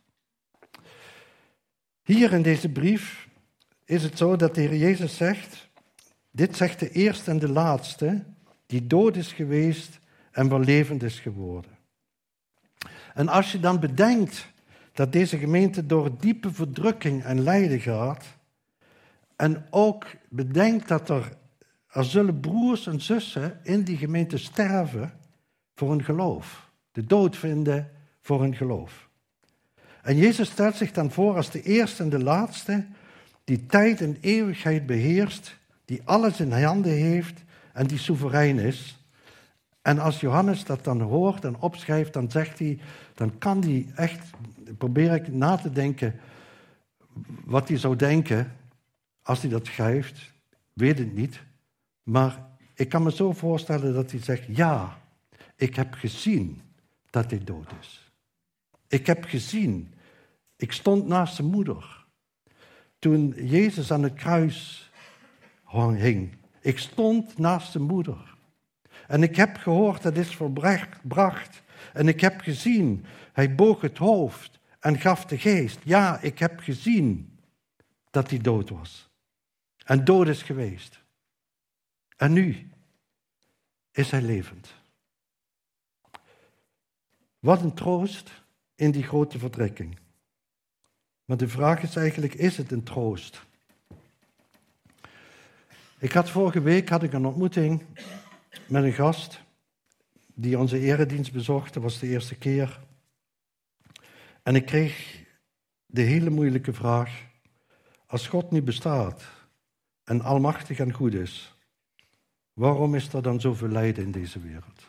Hier 2.03 2.33
in 2.33 2.41
deze 2.41 2.69
brief 2.69 3.27
is 3.85 4.03
het 4.03 4.17
zo 4.17 4.35
dat 4.35 4.55
de 4.55 4.61
Heer 4.61 4.75
Jezus 4.75 5.17
zegt, 5.17 5.69
dit 6.31 6.57
zegt 6.57 6.79
de 6.79 6.91
eerste 6.91 7.31
en 7.31 7.39
de 7.39 7.49
laatste, 7.49 8.23
die 8.65 8.87
dood 8.87 9.15
is 9.15 9.33
geweest 9.33 9.99
en 10.31 10.49
wel 10.49 10.59
levend 10.59 11.03
is 11.03 11.19
geworden. 11.19 11.77
En 13.13 13.27
als 13.27 13.51
je 13.51 13.59
dan 13.59 13.79
bedenkt 13.79 14.47
dat 14.93 15.11
deze 15.11 15.37
gemeente 15.37 15.85
door 15.85 16.17
diepe 16.19 16.53
verdrukking 16.53 17.23
en 17.23 17.41
lijden 17.41 17.79
gaat, 17.79 18.25
en 19.35 19.65
ook 19.69 20.05
bedenkt 20.29 20.87
dat 20.87 21.09
er, 21.09 21.31
er 21.89 22.05
zullen 22.05 22.39
broers 22.39 22.87
en 22.87 23.01
zussen 23.01 23.59
in 23.63 23.83
die 23.83 23.97
gemeente 23.97 24.37
sterven 24.37 25.13
voor 25.75 25.89
hun 25.89 26.03
geloof, 26.03 26.69
de 26.91 27.03
dood 27.03 27.37
vinden 27.37 27.91
voor 28.21 28.41
hun 28.41 28.55
geloof. 28.55 29.09
En 30.01 30.17
Jezus 30.17 30.49
stelt 30.49 30.75
zich 30.75 30.91
dan 30.91 31.11
voor 31.11 31.35
als 31.35 31.51
de 31.51 31.61
eerste 31.61 32.03
en 32.03 32.09
de 32.09 32.23
laatste, 32.23 32.85
die 33.43 33.65
tijd 33.65 34.01
en 34.01 34.17
eeuwigheid 34.21 34.85
beheerst, 34.85 35.57
die 35.85 36.01
alles 36.03 36.39
in 36.39 36.51
handen 36.51 36.91
heeft 36.91 37.43
en 37.73 37.87
die 37.87 37.97
soeverein 37.97 38.59
is. 38.59 39.03
En 39.81 39.99
als 39.99 40.19
Johannes 40.19 40.63
dat 40.63 40.83
dan 40.83 41.01
hoort 41.01 41.45
en 41.45 41.59
opschrijft, 41.59 42.13
dan 42.13 42.31
zegt 42.31 42.59
hij, 42.59 42.79
dan 43.13 43.37
kan 43.37 43.61
hij 43.61 43.87
echt, 43.95 44.29
probeer 44.77 45.13
ik 45.13 45.27
na 45.27 45.55
te 45.55 45.71
denken 45.71 46.19
wat 47.45 47.67
hij 47.67 47.77
zou 47.77 47.95
denken 47.95 48.55
als 49.21 49.41
hij 49.41 49.49
dat 49.49 49.65
schrijft. 49.65 50.31
Weet 50.73 50.97
het 50.97 51.13
niet. 51.15 51.47
Maar 52.03 52.47
ik 52.73 52.89
kan 52.89 53.03
me 53.03 53.11
zo 53.11 53.31
voorstellen 53.31 53.93
dat 53.93 54.11
hij 54.11 54.19
zegt, 54.19 54.45
ja, 54.47 55.01
ik 55.55 55.75
heb 55.75 55.93
gezien 55.93 56.61
dat 57.09 57.29
hij 57.29 57.43
dood 57.43 57.71
is. 57.81 58.11
Ik 58.87 59.05
heb 59.05 59.23
gezien, 59.23 59.93
ik 60.55 60.71
stond 60.71 61.07
naast 61.07 61.35
zijn 61.35 61.47
moeder. 61.47 62.05
Toen 62.99 63.33
Jezus 63.35 63.91
aan 63.91 64.03
het 64.03 64.13
kruis 64.13 64.91
hing, 65.95 66.37
ik 66.61 66.79
stond 66.79 67.37
naast 67.37 67.71
zijn 67.71 67.83
moeder. 67.83 68.37
En 69.07 69.23
ik 69.23 69.35
heb 69.35 69.57
gehoord, 69.57 70.01
dat 70.01 70.17
is 70.17 70.35
verbracht. 70.35 71.61
En 71.93 72.07
ik 72.07 72.21
heb 72.21 72.41
gezien, 72.41 73.05
hij 73.33 73.55
boog 73.55 73.81
het 73.81 73.97
hoofd 73.97 74.59
en 74.79 74.99
gaf 74.99 75.25
de 75.25 75.37
geest. 75.37 75.79
Ja, 75.83 76.19
ik 76.21 76.39
heb 76.39 76.59
gezien 76.59 77.37
dat 78.09 78.29
hij 78.29 78.39
dood 78.39 78.69
was. 78.69 79.09
En 79.85 80.05
dood 80.05 80.27
is 80.27 80.43
geweest. 80.43 80.99
En 82.19 82.33
nu 82.33 82.69
is 83.91 84.11
hij 84.11 84.21
levend. 84.21 84.73
Wat 87.39 87.61
een 87.61 87.73
troost 87.73 88.31
in 88.75 88.91
die 88.91 89.03
grote 89.03 89.39
verdrukking. 89.39 89.99
Maar 91.25 91.37
de 91.37 91.47
vraag 91.47 91.81
is 91.81 91.95
eigenlijk, 91.95 92.33
is 92.33 92.57
het 92.57 92.71
een 92.71 92.83
troost? 92.83 93.41
Ik 95.99 96.11
had 96.11 96.29
vorige 96.29 96.61
week 96.61 96.89
had 96.89 97.03
ik 97.03 97.13
een 97.13 97.25
ontmoeting 97.25 97.85
met 98.67 98.83
een 98.83 98.93
gast 98.93 99.41
die 100.33 100.59
onze 100.59 100.79
eredienst 100.79 101.31
bezocht. 101.31 101.73
Dat 101.73 101.83
was 101.83 101.99
de 101.99 102.07
eerste 102.07 102.35
keer. 102.35 102.79
En 104.43 104.55
ik 104.55 104.65
kreeg 104.65 105.23
de 105.85 106.01
hele 106.01 106.29
moeilijke 106.29 106.73
vraag: 106.73 107.23
als 108.05 108.27
God 108.27 108.51
niet 108.51 108.65
bestaat 108.65 109.23
en 110.03 110.21
almachtig 110.21 110.79
en 110.79 110.93
goed 110.93 111.13
is, 111.13 111.57
waarom 112.59 112.95
is 112.95 113.13
er 113.13 113.21
dan 113.21 113.41
zoveel 113.41 113.67
lijden 113.67 114.03
in 114.03 114.11
deze 114.11 114.39
wereld? 114.39 114.81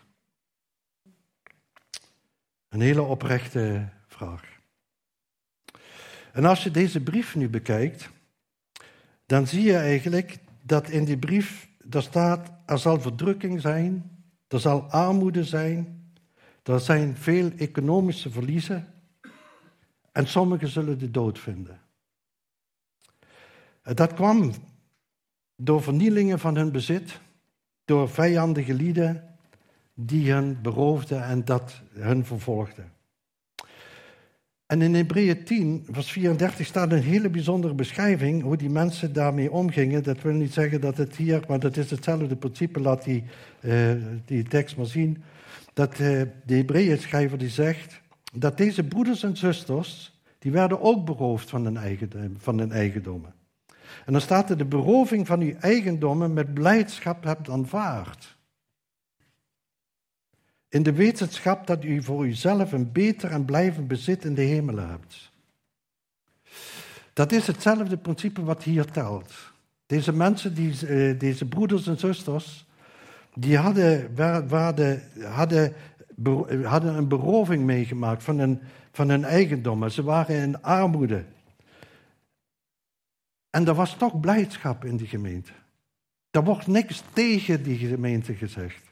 Een 2.69 2.81
hele 2.81 3.03
oprechte 3.03 3.89
vraag. 4.07 4.59
En 6.33 6.45
als 6.45 6.63
je 6.63 6.71
deze 6.71 7.03
brief 7.03 7.35
nu 7.35 7.49
bekijkt, 7.49 8.11
dan 9.27 9.47
zie 9.47 9.63
je 9.63 9.77
eigenlijk 9.77 10.39
dat 10.63 10.89
in 10.89 11.05
die 11.05 11.19
brief, 11.19 11.69
daar 11.85 12.03
staat, 12.03 12.51
er 12.67 12.79
zal 12.79 13.01
verdrukking 13.01 13.61
zijn, 13.61 14.11
er 14.49 14.61
zal 14.61 14.83
armoede 14.83 15.45
zijn, 15.45 16.13
er 16.63 16.81
zijn 16.81 17.17
veel 17.17 17.51
economische 17.57 18.31
verliezen 18.31 18.95
en 20.13 20.27
sommigen 20.29 20.69
zullen 20.69 20.99
de 20.99 21.11
dood 21.11 21.39
vinden. 21.39 21.81
Dat 23.83 24.15
kwam 24.15 24.53
door 25.57 25.83
vernielingen 25.83 26.39
van 26.39 26.57
hun 26.57 26.73
bezit, 26.73 27.21
door 27.91 28.09
vijandige 28.09 28.75
lieden 28.75 29.23
die 29.95 30.33
hen 30.33 30.59
beroofden 30.63 31.25
en 31.25 31.45
dat 31.45 31.83
hun 31.93 32.25
vervolgden. 32.25 32.93
En 34.67 34.83
in 34.83 34.95
Hebreeën 34.95 35.45
10, 35.45 35.87
vers 35.91 36.11
34 36.13 36.67
staat 36.67 36.93
een 36.93 37.03
hele 37.03 37.31
bijzondere 37.31 37.75
beschrijving 37.75 38.43
hoe 38.43 38.57
die 38.57 38.71
mensen 38.71 39.13
daarmee 39.13 39.53
omgingen. 39.53 40.03
Dat 40.03 40.23
wil 40.23 40.33
niet 40.33 40.53
zeggen 40.53 40.81
dat 40.81 40.97
het 40.97 41.17
hier, 41.17 41.45
maar 41.49 41.59
dat 41.59 41.77
is 41.77 41.91
hetzelfde 41.91 42.37
principe, 42.37 42.81
laat 42.81 43.05
die, 43.05 43.25
uh, 43.61 43.93
die 44.25 44.43
tekst 44.43 44.77
maar 44.77 44.87
zien. 44.87 45.23
Dat 45.73 45.93
uh, 45.93 45.99
de 46.45 46.55
Hebreeën 46.55 46.99
schrijver 46.99 47.39
die 47.39 47.49
zegt 47.49 48.01
dat 48.33 48.57
deze 48.57 48.85
broeders 48.85 49.23
en 49.23 49.37
zusters, 49.37 50.21
die 50.39 50.53
werden 50.53 50.81
ook 50.81 51.05
beroofd 51.05 51.51
van 51.51 51.65
hun, 51.65 51.77
eigen, 51.77 52.37
van 52.39 52.59
hun 52.59 52.73
eigendommen. 52.73 53.35
En 54.07 54.13
dan 54.13 54.21
staat 54.21 54.51
er, 54.51 54.59
de 54.59 54.65
beroving 54.65 55.27
van 55.27 55.41
uw 55.41 55.55
eigendommen 55.61 56.33
met 56.33 56.55
blijdschap 56.55 57.25
hebt 57.25 57.51
aanvaard. 57.51 58.37
In 60.69 60.83
de 60.83 60.93
wetenschap 60.93 61.67
dat 61.67 61.85
u 61.85 62.03
voor 62.03 62.27
uzelf 62.27 62.73
een 62.73 62.93
beter 62.93 63.31
en 63.31 63.45
blijvend 63.45 63.89
bezit 63.89 64.25
in 64.25 64.35
de 64.35 64.43
hemelen 64.43 64.89
hebt. 64.89 65.31
Dat 67.13 67.33
is 67.33 67.47
hetzelfde 67.47 67.97
principe 67.97 68.45
wat 68.45 68.63
hier 68.63 68.85
telt. 68.85 69.33
Deze 69.87 70.13
mensen, 70.13 70.57
eh, 70.57 71.19
deze 71.19 71.45
broeders 71.45 71.87
en 71.87 71.99
zusters, 71.99 72.67
die 73.35 73.57
hadden 73.57 74.11
een 76.97 77.09
beroving 77.09 77.65
meegemaakt 77.65 78.23
van 78.23 78.39
hun, 78.39 78.61
van 78.93 79.09
hun 79.09 79.25
eigendommen. 79.25 79.91
Ze 79.91 80.03
waren 80.03 80.37
in 80.37 80.63
armoede. 80.63 81.25
En 83.51 83.67
er 83.67 83.75
was 83.75 83.97
toch 83.97 84.21
blijdschap 84.21 84.85
in 84.85 84.97
die 84.97 85.07
gemeente. 85.07 85.53
Er 86.31 86.45
wordt 86.45 86.67
niks 86.67 87.03
tegen 87.13 87.63
die 87.63 87.79
gemeente 87.79 88.35
gezegd. 88.35 88.83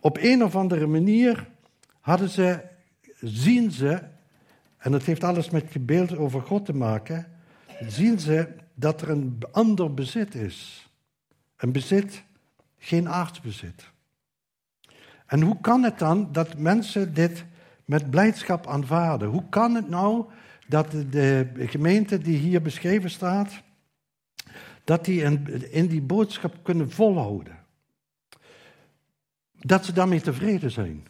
Op 0.00 0.16
een 0.20 0.44
of 0.44 0.56
andere 0.56 0.86
manier 0.86 1.48
hadden 2.00 2.28
ze, 2.28 2.60
zien 3.20 3.70
ze, 3.70 4.02
en 4.78 4.92
dat 4.92 5.02
heeft 5.02 5.24
alles 5.24 5.50
met 5.50 5.86
beeld 5.86 6.16
over 6.16 6.40
God 6.42 6.64
te 6.64 6.74
maken, 6.74 7.26
zien 7.86 8.18
ze 8.18 8.48
dat 8.74 9.02
er 9.02 9.10
een 9.10 9.38
ander 9.50 9.94
bezit 9.94 10.34
is. 10.34 10.88
Een 11.56 11.72
bezit, 11.72 12.22
geen 12.78 13.08
aardsbezit. 13.08 13.90
En 15.26 15.42
hoe 15.42 15.60
kan 15.60 15.82
het 15.82 15.98
dan 15.98 16.32
dat 16.32 16.58
mensen 16.58 17.14
dit 17.14 17.44
met 17.84 18.10
blijdschap 18.10 18.66
aanvaarden? 18.66 19.28
Hoe 19.28 19.48
kan 19.48 19.74
het 19.74 19.88
nou 19.88 20.24
dat 20.70 20.90
de 20.90 21.48
gemeente 21.56 22.18
die 22.18 22.38
hier 22.38 22.62
beschreven 22.62 23.10
staat, 23.10 23.62
dat 24.84 25.04
die 25.04 25.22
in, 25.70 25.86
die 25.86 26.02
boodschap 26.02 26.54
kunnen 26.62 26.90
volhouden? 26.90 27.60
dat 29.60 29.84
ze 29.84 29.92
daarmee 29.92 30.20
tevreden 30.20 30.70
zijn. 30.70 31.06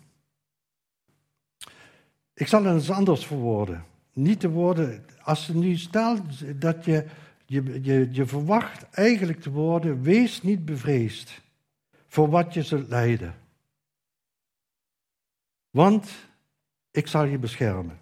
Ik 2.34 2.46
zal 2.46 2.64
het 2.64 2.74
eens 2.74 2.90
anders 2.90 3.26
verwoorden. 3.26 3.84
Niet 4.12 4.40
te 4.40 4.48
worden, 4.48 5.04
als 5.22 5.44
ze 5.44 5.56
nu 5.56 5.76
stelt 5.76 6.60
dat 6.60 6.84
je, 6.84 7.06
je, 7.46 7.82
je, 7.82 8.08
je 8.12 8.26
verwacht 8.26 8.82
eigenlijk 8.90 9.40
te 9.40 9.50
worden, 9.50 10.02
wees 10.02 10.42
niet 10.42 10.64
bevreesd 10.64 11.40
voor 12.06 12.30
wat 12.30 12.54
je 12.54 12.62
zult 12.62 12.88
lijden. 12.88 13.34
Want 15.70 16.10
ik 16.90 17.06
zal 17.06 17.24
je 17.24 17.38
beschermen. 17.38 17.98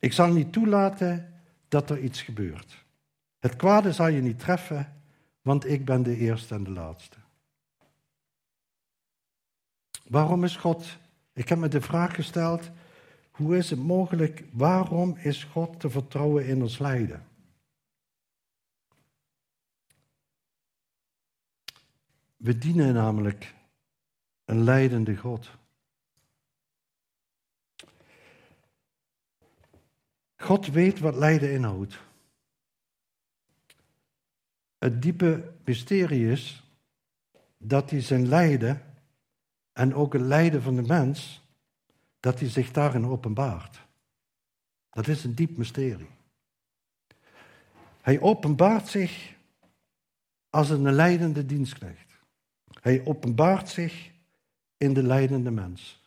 Ik 0.00 0.12
zal 0.12 0.32
niet 0.32 0.52
toelaten 0.52 1.42
dat 1.68 1.90
er 1.90 1.98
iets 1.98 2.22
gebeurt. 2.22 2.84
Het 3.38 3.56
kwade 3.56 3.92
zal 3.92 4.06
je 4.06 4.20
niet 4.20 4.38
treffen, 4.38 5.02
want 5.42 5.66
ik 5.66 5.84
ben 5.84 6.02
de 6.02 6.16
eerste 6.16 6.54
en 6.54 6.64
de 6.64 6.70
laatste. 6.70 7.16
Waarom 10.04 10.44
is 10.44 10.56
God? 10.56 10.98
Ik 11.32 11.48
heb 11.48 11.58
me 11.58 11.68
de 11.68 11.80
vraag 11.80 12.14
gesteld, 12.14 12.70
hoe 13.30 13.56
is 13.56 13.70
het 13.70 13.78
mogelijk, 13.78 14.44
waarom 14.52 15.16
is 15.16 15.44
God 15.44 15.80
te 15.80 15.90
vertrouwen 15.90 16.46
in 16.46 16.62
ons 16.62 16.78
lijden? 16.78 17.26
We 22.36 22.58
dienen 22.58 22.94
namelijk 22.94 23.54
een 24.44 24.62
leidende 24.64 25.16
God. 25.16 25.58
God 30.40 30.66
weet 30.66 30.98
wat 30.98 31.14
lijden 31.14 31.52
inhoudt. 31.52 31.98
Het 34.78 35.02
diepe 35.02 35.52
mysterie 35.64 36.30
is 36.30 36.64
dat 37.58 37.90
hij 37.90 38.00
zijn 38.00 38.28
lijden 38.28 38.82
en 39.72 39.94
ook 39.94 40.12
het 40.12 40.22
lijden 40.22 40.62
van 40.62 40.76
de 40.76 40.82
mens, 40.82 41.42
dat 42.20 42.40
hij 42.40 42.48
zich 42.48 42.70
daarin 42.70 43.06
openbaart. 43.06 43.80
Dat 44.90 45.08
is 45.08 45.24
een 45.24 45.34
diep 45.34 45.56
mysterie. 45.56 46.10
Hij 48.00 48.20
openbaart 48.20 48.88
zich 48.88 49.34
als 50.50 50.70
een 50.70 50.92
leidende 50.92 51.46
dienstknecht. 51.46 52.12
Hij 52.80 53.04
openbaart 53.04 53.68
zich 53.68 54.10
in 54.76 54.94
de 54.94 55.02
leidende 55.02 55.50
mens. 55.50 56.02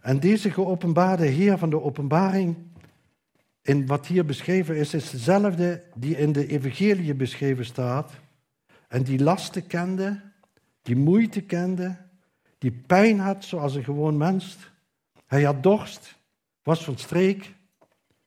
En 0.00 0.20
deze 0.20 0.50
geopenbaarde 0.50 1.26
Heer 1.26 1.58
van 1.58 1.70
de 1.70 1.82
openbaring, 1.82 2.70
in 3.62 3.86
wat 3.86 4.06
hier 4.06 4.24
beschreven 4.24 4.76
is, 4.76 4.94
is 4.94 5.10
dezelfde 5.10 5.84
die 5.94 6.16
in 6.16 6.32
de 6.32 6.46
Evangelie 6.46 7.14
beschreven 7.14 7.64
staat 7.64 8.12
en 8.88 9.02
die 9.02 9.22
lasten 9.22 9.66
kende, 9.66 10.20
die 10.82 10.96
moeite 10.96 11.40
kende, 11.40 11.96
die 12.58 12.72
pijn 12.72 13.18
had 13.18 13.44
zoals 13.44 13.74
een 13.74 13.84
gewoon 13.84 14.16
mens. 14.16 14.58
Hij 15.26 15.42
had 15.42 15.62
dorst, 15.62 16.18
was 16.62 16.84
van 16.84 16.98
streek, 16.98 17.54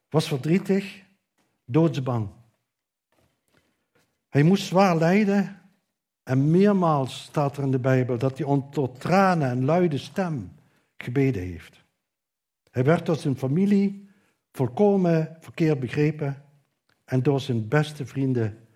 was 0.10 0.28
verdrietig, 0.28 1.02
doodsbang. 1.66 2.30
Hij 4.30 4.44
moest 4.44 4.66
zwaar 4.66 4.98
lijden 4.98 5.62
en 6.24 6.52
meermaals 6.52 7.24
staat 7.24 7.58
er 7.58 7.64
in 7.64 7.72
de 7.72 7.80
Bijbel 7.80 8.18
dat 8.18 8.38
hij 8.38 8.64
tot 8.72 9.00
tranen 9.00 9.50
en 9.50 9.66
luide 9.66 9.98
stem 9.98 10.54
gebeden 10.98 11.44
heeft. 11.44 11.84
Hij 12.72 12.84
werd 12.84 13.06
door 13.06 13.16
zijn 13.16 13.38
familie 13.38 14.05
volkomen 14.56 15.38
verkeerd 15.40 15.80
begrepen 15.80 16.44
en 17.06 17.24
door 17.24 17.40
zijn 17.40 17.68
beste 17.68 18.06
vrienden 18.06 18.68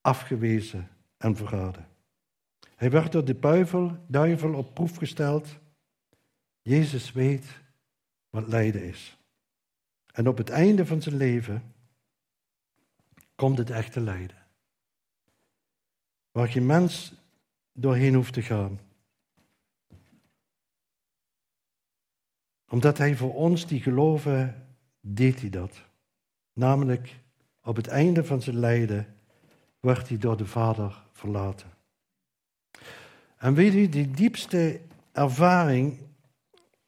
afgewezen 0.00 0.88
en 1.16 1.36
verraden. 1.36 1.88
Hij 2.76 2.90
werd 2.90 3.12
door 3.12 3.24
de 3.24 3.38
duivel, 3.38 4.04
duivel 4.08 4.54
op 4.54 4.74
proef 4.74 4.96
gesteld. 4.96 5.48
Jezus 6.62 7.12
weet 7.12 7.46
wat 8.30 8.46
lijden 8.46 8.84
is. 8.84 9.18
En 10.12 10.28
op 10.28 10.36
het 10.36 10.50
einde 10.50 10.86
van 10.86 11.02
zijn 11.02 11.16
leven 11.16 11.74
komt 13.34 13.58
het 13.58 13.70
echte 13.70 14.00
lijden. 14.00 14.46
Waar 16.30 16.48
geen 16.48 16.66
mens 16.66 17.14
doorheen 17.72 18.14
hoeft 18.14 18.32
te 18.32 18.42
gaan. 18.42 18.80
Omdat 22.68 22.98
hij 22.98 23.16
voor 23.16 23.34
ons 23.34 23.66
die 23.66 23.80
geloven, 23.80 24.62
deed 25.02 25.40
hij 25.40 25.50
dat. 25.50 25.82
Namelijk 26.52 27.20
op 27.62 27.76
het 27.76 27.86
einde 27.86 28.24
van 28.24 28.42
zijn 28.42 28.58
lijden 28.58 29.16
werd 29.80 30.08
hij 30.08 30.18
door 30.18 30.36
de 30.36 30.46
Vader 30.46 31.02
verlaten. 31.12 31.70
En 33.36 33.54
weet 33.54 33.74
u, 33.74 33.88
die 33.88 34.10
diepste 34.10 34.80
ervaring, 35.12 35.98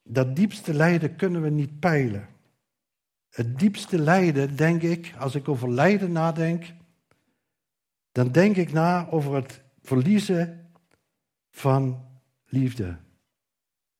dat 0.03 0.37
diepste 0.37 0.75
lijden 0.75 1.17
kunnen 1.17 1.43
we 1.43 1.51
niet 1.51 1.81
peilen. 1.81 2.29
Het 3.31 3.59
diepste 3.59 3.99
lijden, 3.99 4.57
denk 4.57 4.83
ik, 4.83 5.15
als 5.19 5.35
ik 5.35 5.49
over 5.49 5.71
lijden 5.71 6.13
nadenk, 6.13 6.73
dan 8.13 8.33
denk 8.33 8.57
ik 8.57 8.73
na 8.73 9.09
over 9.11 9.35
het 9.35 9.63
verliezen 9.83 10.71
van 11.51 12.05
liefde. 12.45 12.97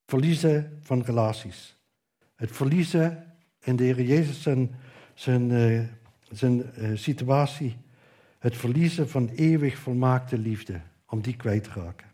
Verliezen 0.05 0.79
van 0.81 1.01
relaties. 1.01 1.77
Het 2.35 2.51
verliezen 2.51 3.24
in 3.65 3.75
de 3.75 3.83
Heer 3.83 4.01
Jezus 4.01 4.41
zijn, 4.41 4.75
zijn, 5.13 5.49
uh, 5.49 5.83
zijn 6.31 6.63
uh, 6.77 6.97
situatie. 6.97 7.77
Het 8.39 8.57
verliezen 8.57 9.09
van 9.09 9.29
eeuwig 9.29 9.77
volmaakte 9.77 10.37
liefde, 10.37 10.81
om 11.07 11.21
die 11.21 11.35
kwijt 11.35 11.63
te 11.63 11.69
raken. 11.69 12.07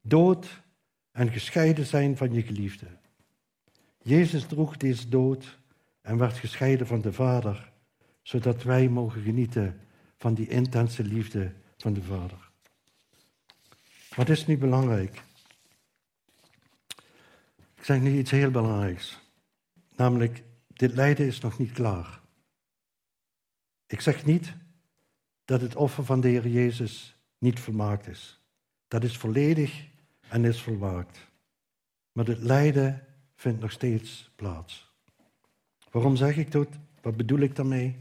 Dood 0.00 0.62
en 1.12 1.32
gescheiden 1.32 1.86
zijn 1.86 2.16
van 2.16 2.32
je 2.32 2.42
geliefde. 2.42 2.86
Jezus 4.02 4.46
droeg 4.46 4.76
deze 4.76 5.08
dood 5.08 5.58
en 6.00 6.18
werd 6.18 6.36
gescheiden 6.36 6.86
van 6.86 7.00
de 7.00 7.12
Vader, 7.12 7.72
zodat 8.22 8.62
wij 8.62 8.88
mogen 8.88 9.22
genieten 9.22 9.80
van 10.18 10.34
die 10.34 10.48
intense 10.48 11.04
liefde 11.04 11.52
van 11.76 11.92
de 11.92 12.02
Vader. 12.02 12.50
Wat 14.14 14.28
is 14.28 14.46
nu 14.46 14.58
belangrijk? 14.58 15.22
Ik 17.74 17.84
zeg 17.84 18.00
nu 18.00 18.18
iets 18.18 18.30
heel 18.30 18.50
belangrijks. 18.50 19.20
Namelijk, 19.96 20.42
dit 20.82 20.94
lijden 20.94 21.26
is 21.26 21.40
nog 21.40 21.58
niet 21.58 21.72
klaar. 21.72 22.20
Ik 23.86 24.00
zeg 24.00 24.24
niet 24.24 24.54
dat 25.44 25.60
het 25.60 25.76
offer 25.76 26.04
van 26.04 26.20
de 26.20 26.28
Heer 26.28 26.48
Jezus 26.48 27.16
niet 27.38 27.60
volmaakt 27.60 28.06
is. 28.06 28.40
Dat 28.88 29.04
is 29.04 29.16
volledig 29.16 29.86
en 30.28 30.44
is 30.44 30.62
volmaakt. 30.62 31.18
Maar 32.12 32.24
het 32.24 32.38
lijden 32.38 33.06
vindt 33.34 33.60
nog 33.60 33.70
steeds 33.70 34.30
plaats. 34.36 34.92
Waarom 35.90 36.16
zeg 36.16 36.36
ik 36.36 36.52
dat? 36.52 36.68
Wat 37.00 37.16
bedoel 37.16 37.40
ik 37.40 37.56
daarmee? 37.56 37.98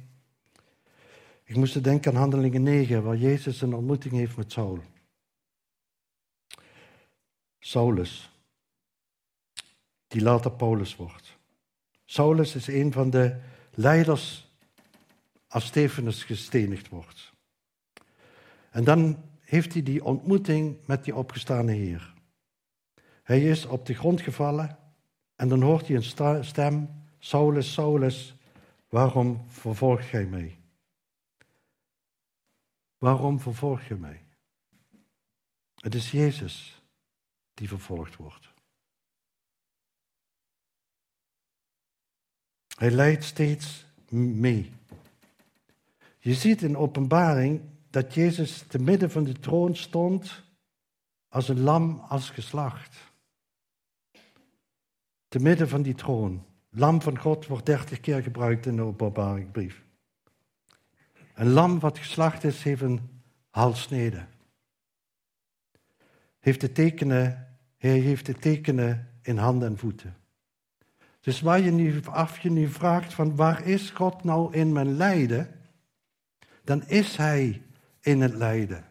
Ik 1.44 1.56
moest 1.56 1.84
denken 1.84 2.12
aan 2.12 2.18
Handelingen 2.18 2.64
9, 2.64 3.04
waar 3.04 3.18
Jezus 3.18 3.62
een 3.62 3.74
ontmoeting 3.74 4.14
heeft 4.14 4.38
met 4.38 4.52
Saul. 4.52 4.80
Saulus, 7.60 8.32
die 10.08 10.22
later 10.22 10.52
Paulus 10.52 10.96
wordt. 10.96 11.31
Saulus 12.12 12.56
is 12.56 12.68
een 12.68 12.92
van 12.92 13.10
de 13.10 13.40
leiders 13.74 14.52
als 15.48 15.66
Stefanus 15.66 16.24
gestenigd 16.24 16.90
wordt. 16.90 17.34
En 18.72 18.84
dan 18.84 19.24
heeft 19.42 19.74
hij 19.74 19.84
die 19.84 20.04
ontmoeting 20.04 20.78
met 20.86 21.04
die 21.04 21.16
opgestane 21.16 21.72
Heer. 21.72 22.14
Hij 23.24 23.42
is 23.42 23.66
op 23.66 23.86
de 23.86 23.94
grond 23.94 24.22
gevallen 24.22 24.78
en 25.36 25.48
dan 25.48 25.62
hoort 25.62 25.88
hij 25.88 25.96
een 25.96 26.44
stem, 26.46 26.90
Saulus, 27.20 27.74
Saulus, 27.74 28.36
waarom 28.90 29.46
vervolg 29.48 30.02
jij 30.02 30.26
mij? 30.26 30.58
Waarom 32.98 33.40
vervolg 33.40 33.84
je 33.84 33.96
mij? 33.96 34.24
Het 35.76 35.96
is 35.96 36.12
Jezus 36.12 36.82
die 37.54 37.68
vervolgd 37.68 38.16
wordt. 38.16 38.51
Hij 42.82 42.92
leidt 42.92 43.24
steeds 43.24 43.86
mee. 44.10 44.72
Je 46.20 46.34
ziet 46.34 46.62
in 46.62 46.78
openbaring 46.78 47.62
dat 47.90 48.14
Jezus 48.14 48.64
te 48.68 48.80
midden 48.80 49.12
van 49.12 49.24
de 49.24 49.40
troon 49.40 49.76
stond 49.76 50.44
als 51.30 51.50
een 51.50 51.60
lam 51.60 52.00
als 52.00 52.30
geslacht. 52.30 52.98
Te 55.28 55.40
midden 55.40 55.70
van 55.70 55.82
die 55.82 55.96
troon. 55.96 56.46
Lam 56.70 57.02
van 57.02 57.20
God 57.20 57.48
wordt 57.48 57.66
dertig 57.66 58.00
keer 58.00 58.24
gebruikt 58.24 58.66
in 58.66 58.76
de 58.76 58.82
openbaringbrief. 58.82 59.84
Een 61.34 61.50
lam 61.50 61.80
wat 61.80 61.98
geslacht 61.98 62.44
is, 62.44 62.64
heeft 62.64 62.82
een 62.82 63.22
halssnede. 63.50 64.26
Heeft 66.40 66.62
de 66.62 66.72
tekenen, 66.72 67.58
hij 67.78 68.00
heeft 68.00 68.26
de 68.26 68.36
tekenen 68.36 69.10
in 69.22 69.38
handen 69.38 69.70
en 69.70 69.78
voeten. 69.78 70.21
Dus 71.22 71.42
waar 71.42 71.60
je 71.60 71.72
nu 71.72 72.02
af 72.06 72.40
je 72.40 72.68
vraagt 72.68 73.14
van 73.14 73.36
waar 73.36 73.66
is 73.68 73.90
God 73.90 74.24
nou 74.24 74.54
in 74.54 74.72
mijn 74.72 74.98
lijden, 74.98 75.50
dan 76.64 76.84
is 76.88 77.18
Hij 77.18 77.62
in 78.02 78.22
het 78.22 78.34
lijden. 78.34 78.86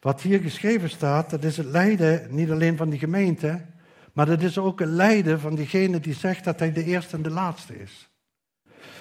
Wat 0.00 0.20
hier 0.20 0.40
geschreven 0.40 0.90
staat, 0.90 1.30
dat 1.30 1.44
is 1.44 1.56
het 1.56 1.66
lijden 1.66 2.34
niet 2.34 2.50
alleen 2.50 2.76
van 2.76 2.90
die 2.90 2.98
gemeente, 2.98 3.64
maar 4.12 4.26
dat 4.26 4.42
is 4.42 4.58
ook 4.58 4.80
het 4.80 4.88
lijden 4.88 5.40
van 5.40 5.54
diegene 5.54 6.00
die 6.00 6.14
zegt 6.14 6.44
dat 6.44 6.58
hij 6.58 6.72
de 6.72 6.84
eerste 6.84 7.16
en 7.16 7.22
de 7.22 7.30
laatste 7.30 7.78
is. 7.78 8.08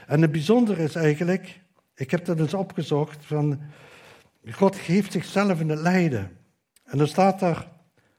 En 0.07 0.21
het 0.21 0.31
bijzondere 0.31 0.83
is 0.83 0.95
eigenlijk, 0.95 1.61
ik 1.95 2.11
heb 2.11 2.25
dat 2.25 2.39
eens 2.39 2.53
opgezocht, 2.53 3.25
van 3.25 3.61
God 4.51 4.75
geeft 4.75 5.11
zichzelf 5.11 5.59
in 5.59 5.69
het 5.69 5.79
lijden. 5.79 6.38
En 6.83 6.97
dan 6.97 7.07
staat 7.07 7.39
daar, 7.39 7.71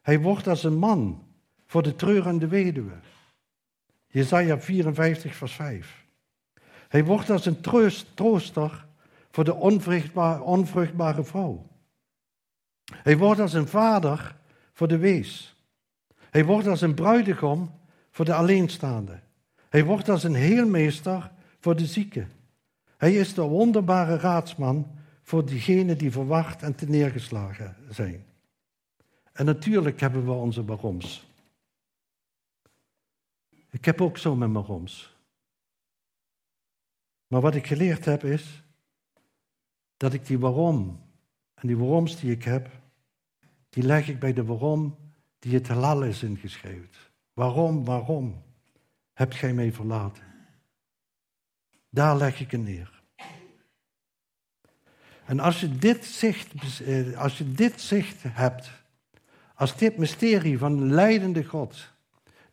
hij 0.02 0.20
wordt 0.20 0.48
als 0.48 0.64
een 0.64 0.78
man 0.78 1.26
voor 1.66 1.82
de 1.82 1.96
treurende 1.96 2.48
weduwe. 2.48 2.94
Jezaja 4.16 4.60
54, 4.60 5.34
vers 5.34 5.52
5. 5.52 6.04
Hij 6.88 7.04
wordt 7.04 7.30
als 7.30 7.46
een 7.46 7.60
troost, 7.60 8.06
trooster 8.14 8.86
voor 9.30 9.44
de 9.44 9.54
onvruchtbare, 9.54 10.42
onvruchtbare 10.42 11.24
vrouw. 11.24 11.66
Hij 12.92 13.16
wordt 13.16 13.40
als 13.40 13.52
een 13.52 13.68
vader 13.68 14.36
voor 14.72 14.88
de 14.88 14.98
wees. 14.98 15.56
Hij 16.30 16.44
wordt 16.44 16.66
als 16.66 16.80
een 16.80 16.94
bruidegom 16.94 17.70
voor 18.10 18.24
de 18.24 18.34
alleenstaande. 18.34 19.20
Hij 19.68 19.84
wordt 19.84 20.08
als 20.08 20.22
een 20.22 20.34
heelmeester 20.34 21.30
voor 21.60 21.76
de 21.76 21.86
zieke. 21.86 22.26
Hij 22.96 23.14
is 23.14 23.34
de 23.34 23.42
wonderbare 23.42 24.16
raadsman 24.16 24.90
voor 25.22 25.46
diegenen 25.46 25.98
die 25.98 26.10
verwacht 26.10 26.62
en 26.62 26.74
te 26.74 26.88
neergeslagen 26.88 27.76
zijn. 27.88 28.24
En 29.32 29.44
natuurlijk 29.44 30.00
hebben 30.00 30.24
we 30.24 30.32
onze 30.32 30.64
waaroms. 30.64 31.26
Ik 33.76 33.84
heb 33.84 34.00
ook 34.00 34.18
zo 34.18 34.36
mijn 34.36 34.52
waaroms. 34.52 35.16
Maar 37.26 37.40
wat 37.40 37.54
ik 37.54 37.66
geleerd 37.66 38.04
heb 38.04 38.24
is 38.24 38.62
dat 39.96 40.12
ik 40.12 40.26
die 40.26 40.38
waarom 40.38 41.00
en 41.54 41.66
die 41.66 41.76
waaroms 41.76 42.20
die 42.20 42.30
ik 42.30 42.42
heb, 42.42 42.70
die 43.68 43.82
leg 43.82 44.08
ik 44.08 44.18
bij 44.18 44.32
de 44.32 44.44
waarom 44.44 44.96
die 45.38 45.54
het 45.54 45.68
halal 45.68 46.02
is 46.02 46.22
ingeschreven. 46.22 46.88
Waarom, 47.32 47.84
waarom 47.84 48.42
hebt 49.12 49.34
gij 49.34 49.54
mij 49.54 49.72
verlaten? 49.72 50.24
Daar 51.90 52.16
leg 52.16 52.40
ik 52.40 52.50
het 52.50 52.62
neer. 52.62 53.02
En 55.24 55.40
als 55.40 55.60
je 55.60 55.76
dit 55.76 56.04
zicht, 56.04 56.80
eh, 56.80 57.18
als 57.18 57.38
je 57.38 57.52
dit 57.52 57.80
zicht 57.80 58.22
hebt, 58.22 58.70
als 59.54 59.76
dit 59.76 59.96
mysterie 59.96 60.58
van 60.58 60.92
leidende 60.92 61.44
God, 61.44 61.94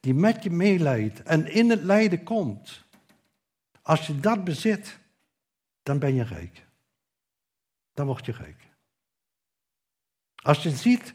die 0.03 0.13
met 0.13 0.43
je 0.43 0.49
meeleidt 0.49 1.23
en 1.23 1.51
in 1.51 1.69
het 1.69 1.83
lijden 1.83 2.23
komt, 2.23 2.83
als 3.81 4.07
je 4.07 4.19
dat 4.19 4.43
bezit, 4.43 4.99
dan 5.83 5.99
ben 5.99 6.15
je 6.15 6.23
rijk. 6.23 6.65
Dan 7.93 8.05
word 8.05 8.25
je 8.25 8.31
rijk. 8.31 8.67
Als 10.35 10.63
je 10.63 10.69
ziet, 10.69 11.13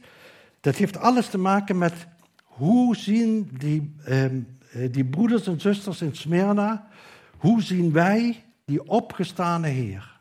dat 0.61 0.77
heeft 0.77 0.97
alles 0.97 1.29
te 1.29 1.39
maken 1.39 1.79
met 1.79 2.07
hoe 2.43 2.97
zien 2.97 3.51
die, 3.53 3.95
ehm, 4.05 4.41
eh, 4.73 4.93
die 4.93 5.05
broeders 5.05 5.47
en 5.47 5.61
zusters 5.61 6.03
in 6.03 6.17
Smyrna, 6.17 6.89
hoe 7.37 7.63
zien 7.63 7.93
wij 7.93 8.45
die 8.65 8.89
opgestane 8.89 9.69
Heer? 9.69 10.21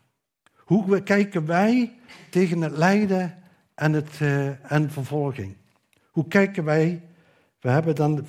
Hoe 0.55 1.03
kijken 1.03 1.45
wij 1.45 1.99
tegen 2.29 2.61
het 2.61 2.77
lijden 2.77 3.43
en, 3.75 3.93
het, 3.93 4.19
uh, 4.19 4.71
en 4.71 4.91
vervolging? 4.91 5.55
Hoe 6.11 6.27
kijken 6.27 6.63
wij? 6.63 7.01
We 7.59 7.69
hebben 7.69 7.95
dan, 7.95 8.25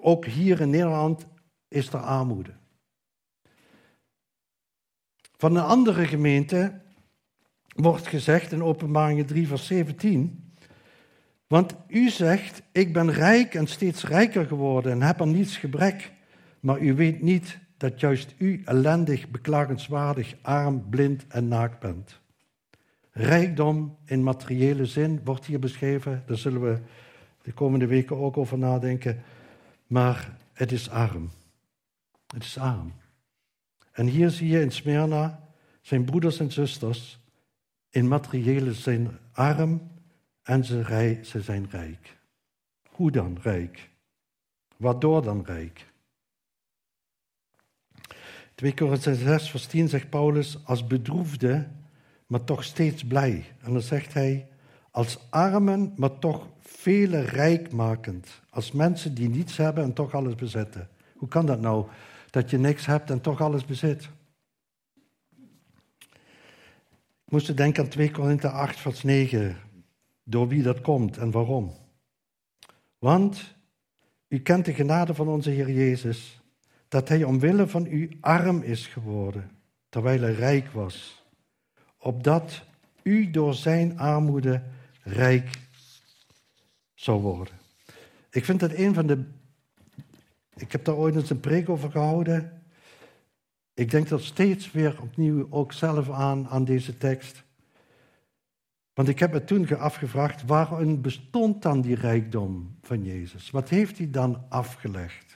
ook 0.00 0.24
hier 0.24 0.60
in 0.60 0.70
Nederland 0.70 1.26
is 1.68 1.88
er 1.88 2.00
armoede. 2.00 2.52
Van 5.36 5.56
een 5.56 5.62
andere 5.62 6.06
gemeente 6.06 6.80
wordt 7.76 8.06
gezegd 8.06 8.52
in 8.52 8.62
Openbaringen 8.62 9.26
3, 9.26 9.46
vers 9.46 9.66
17. 9.66 10.54
Want 11.46 11.74
u 11.88 12.08
zegt, 12.08 12.62
ik 12.72 12.92
ben 12.92 13.12
rijk 13.12 13.54
en 13.54 13.66
steeds 13.66 14.04
rijker 14.04 14.46
geworden 14.46 14.92
en 14.92 15.02
heb 15.02 15.20
aan 15.20 15.30
niets 15.30 15.56
gebrek. 15.56 16.12
Maar 16.60 16.80
u 16.80 16.94
weet 16.94 17.22
niet 17.22 17.58
dat 17.76 18.00
juist 18.00 18.34
u 18.38 18.62
ellendig, 18.64 19.28
beklagenswaardig, 19.28 20.34
arm, 20.42 20.88
blind 20.88 21.26
en 21.28 21.48
naakt 21.48 21.78
bent. 21.78 22.20
Rijkdom 23.10 23.96
in 24.04 24.22
materiële 24.22 24.86
zin 24.86 25.20
wordt 25.24 25.44
hier 25.44 25.58
beschreven. 25.58 26.22
Daar 26.26 26.36
zullen 26.36 26.60
we 26.60 26.78
de 27.44 27.52
komende 27.52 27.86
weken 27.86 28.16
ook 28.16 28.36
over 28.36 28.58
nadenken. 28.58 29.22
Maar 29.86 30.36
het 30.52 30.72
is 30.72 30.90
arm. 30.90 31.30
Het 32.26 32.42
is 32.42 32.58
arm. 32.58 32.92
En 33.92 34.06
hier 34.06 34.30
zie 34.30 34.48
je 34.48 34.60
in 34.60 34.70
Smyrna 34.70 35.48
zijn 35.80 36.04
broeders 36.04 36.38
en 36.38 36.52
zusters 36.52 37.18
in 37.90 38.08
materiële 38.08 38.72
zin 38.72 39.08
arm 39.32 39.90
en 40.42 40.64
ze, 40.64 40.82
rij, 40.82 41.24
ze 41.24 41.40
zijn 41.40 41.66
rijk. 41.70 42.16
Hoe 42.88 43.10
dan 43.10 43.38
rijk? 43.42 43.90
Waardoor 44.76 45.22
dan 45.22 45.44
rijk? 45.44 45.92
2 48.54 48.74
Korinther 48.74 49.14
6 49.14 49.50
vers 49.50 49.66
10 49.66 49.88
zegt 49.88 50.10
Paulus 50.10 50.58
als 50.64 50.86
bedroefde, 50.86 51.68
maar 52.26 52.44
toch 52.44 52.64
steeds 52.64 53.04
blij. 53.04 53.44
En 53.60 53.72
dan 53.72 53.82
zegt 53.82 54.14
hij 54.14 54.48
als 54.94 55.18
armen, 55.30 55.92
maar 55.96 56.18
toch 56.18 56.48
vele 56.60 57.20
rijkmakend. 57.20 58.42
Als 58.50 58.72
mensen 58.72 59.14
die 59.14 59.28
niets 59.28 59.56
hebben 59.56 59.84
en 59.84 59.92
toch 59.92 60.14
alles 60.14 60.34
bezitten. 60.34 60.88
Hoe 61.16 61.28
kan 61.28 61.46
dat 61.46 61.60
nou? 61.60 61.86
Dat 62.30 62.50
je 62.50 62.58
niks 62.58 62.86
hebt 62.86 63.10
en 63.10 63.20
toch 63.20 63.40
alles 63.40 63.64
bezit. 63.64 64.08
Ik 67.24 67.30
moest 67.30 67.56
denken 67.56 67.84
aan 67.84 67.90
2 67.90 68.10
Korinther 68.10 68.50
8 68.50 68.80
vers 68.80 69.02
9. 69.02 69.56
Door 70.24 70.48
wie 70.48 70.62
dat 70.62 70.80
komt 70.80 71.16
en 71.16 71.30
waarom. 71.30 71.72
Want 72.98 73.54
u 74.28 74.38
kent 74.40 74.64
de 74.64 74.74
genade 74.74 75.14
van 75.14 75.28
onze 75.28 75.50
Heer 75.50 75.70
Jezus 75.70 76.40
dat 76.88 77.08
hij 77.08 77.24
omwille 77.24 77.66
van 77.66 77.86
u 77.86 78.10
arm 78.20 78.62
is 78.62 78.86
geworden, 78.86 79.50
terwijl 79.88 80.20
hij 80.20 80.34
rijk 80.34 80.70
was, 80.70 81.24
opdat 81.98 82.62
u 83.02 83.30
door 83.30 83.54
zijn 83.54 83.98
armoede 83.98 84.62
rijk 85.04 85.58
zou 86.94 87.20
worden. 87.20 87.54
Ik 88.30 88.44
vind 88.44 88.60
dat 88.60 88.72
een 88.72 88.94
van 88.94 89.06
de. 89.06 89.24
Ik 90.56 90.72
heb 90.72 90.84
daar 90.84 90.94
ooit 90.94 91.14
eens 91.16 91.30
een 91.30 91.40
preek 91.40 91.68
over 91.68 91.90
gehouden. 91.90 92.62
Ik 93.74 93.90
denk 93.90 94.08
dat 94.08 94.22
steeds 94.22 94.72
weer 94.72 95.02
opnieuw 95.02 95.46
ook 95.50 95.72
zelf 95.72 96.10
aan, 96.10 96.48
aan 96.48 96.64
deze 96.64 96.98
tekst. 96.98 97.42
Want 98.94 99.08
ik 99.08 99.18
heb 99.18 99.32
me 99.32 99.44
toen 99.44 99.78
afgevraagd, 99.78 100.44
waarom 100.44 101.02
bestond 101.02 101.62
dan 101.62 101.80
die 101.80 101.94
rijkdom 101.94 102.76
van 102.82 103.04
Jezus? 103.04 103.50
Wat 103.50 103.68
heeft 103.68 103.98
hij 103.98 104.10
dan 104.10 104.44
afgelegd? 104.48 105.34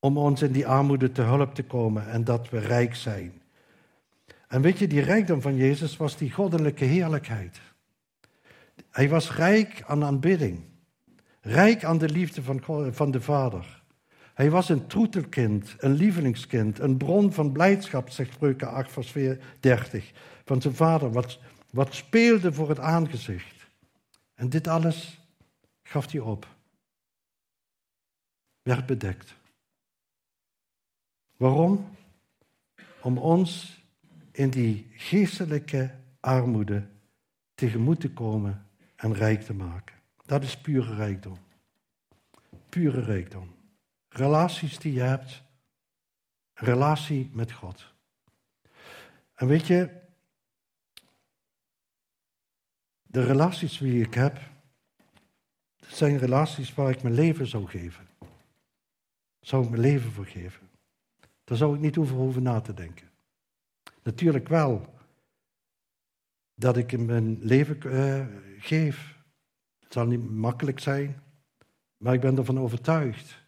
om 0.00 0.16
ons 0.16 0.42
in 0.42 0.52
die 0.52 0.66
armoede 0.66 1.12
te 1.12 1.22
hulp 1.22 1.54
te 1.54 1.64
komen 1.64 2.08
en 2.08 2.24
dat 2.24 2.50
we 2.50 2.58
rijk 2.58 2.94
zijn. 2.94 3.32
En 4.48 4.60
weet 4.60 4.78
je, 4.78 4.86
die 4.86 5.00
rijkdom 5.00 5.40
van 5.40 5.56
Jezus 5.56 5.96
was 5.96 6.16
die 6.16 6.32
goddelijke 6.32 6.84
heerlijkheid. 6.84 7.60
Hij 8.90 9.08
was 9.08 9.34
rijk 9.34 9.82
aan 9.86 10.04
aanbidding, 10.04 10.60
rijk 11.40 11.84
aan 11.84 11.98
de 11.98 12.08
liefde 12.08 12.42
van, 12.42 12.62
van 12.94 13.10
de 13.10 13.20
Vader. 13.20 13.82
Hij 14.34 14.50
was 14.50 14.68
een 14.68 14.86
troetelkind, 14.86 15.74
een 15.78 15.92
lievelingskind, 15.92 16.78
een 16.78 16.96
bron 16.96 17.32
van 17.32 17.52
blijdschap, 17.52 18.10
zegt 18.10 18.32
Spreuken 18.32 18.70
8, 18.70 18.92
vers 18.92 19.14
30, 19.60 20.12
van 20.44 20.62
zijn 20.62 20.74
vader, 20.74 21.12
wat, 21.12 21.38
wat 21.70 21.94
speelde 21.94 22.52
voor 22.52 22.68
het 22.68 22.78
aangezicht. 22.78 23.66
En 24.34 24.48
dit 24.48 24.68
alles 24.68 25.20
gaf 25.82 26.12
hij 26.12 26.20
op, 26.20 26.46
werd 28.62 28.86
bedekt. 28.86 29.34
Waarom? 31.36 31.88
Om 33.00 33.18
ons 33.18 33.82
in 34.32 34.50
die 34.50 34.90
geestelijke 34.92 35.94
armoede 36.20 36.86
tegemoet 37.54 38.00
te 38.00 38.10
komen 38.10 38.67
en 38.98 39.14
rijk 39.14 39.42
te 39.42 39.54
maken. 39.54 39.96
Dat 40.24 40.42
is 40.42 40.60
pure 40.60 40.94
rijkdom. 40.94 41.38
Pure 42.68 43.00
rijkdom. 43.00 43.54
Relaties 44.08 44.78
die 44.78 44.92
je 44.92 45.00
hebt, 45.00 45.42
relatie 46.54 47.30
met 47.32 47.52
God. 47.52 47.94
En 49.34 49.46
weet 49.46 49.66
je, 49.66 50.00
de 53.02 53.24
relaties 53.24 53.78
die 53.78 54.04
ik 54.04 54.14
heb, 54.14 54.40
dat 55.76 55.90
zijn 55.90 56.18
relaties 56.18 56.74
waar 56.74 56.90
ik 56.90 57.02
mijn 57.02 57.14
leven 57.14 57.46
zou 57.46 57.66
geven. 57.66 58.08
Zou 59.40 59.64
ik 59.64 59.70
mijn 59.70 59.82
leven 59.82 60.12
voor 60.12 60.26
geven. 60.26 60.68
Daar 61.44 61.56
zou 61.56 61.74
ik 61.74 61.80
niet 61.80 61.98
over 61.98 62.16
hoeven 62.16 62.42
na 62.42 62.60
te 62.60 62.74
denken. 62.74 63.10
Natuurlijk 64.02 64.48
wel 64.48 64.97
dat 66.58 66.76
ik 66.76 66.92
in 66.92 67.04
mijn 67.04 67.38
leven 67.40 67.78
uh, 67.86 68.26
geef. 68.58 69.16
Het 69.78 69.92
zal 69.92 70.06
niet 70.06 70.30
makkelijk 70.30 70.78
zijn, 70.78 71.22
maar 71.96 72.14
ik 72.14 72.20
ben 72.20 72.36
ervan 72.36 72.58
overtuigd 72.58 73.46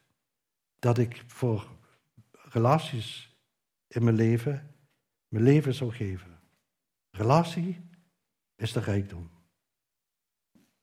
dat 0.79 0.99
ik 0.99 1.25
voor 1.27 1.68
relaties 2.33 3.37
in 3.88 4.05
mijn 4.05 4.16
leven 4.16 4.75
mijn 5.29 5.44
leven 5.44 5.75
zou 5.75 5.92
geven. 5.92 6.38
Relatie 7.11 7.81
is 8.57 8.73
de 8.73 8.81
rijkdom. 8.81 9.31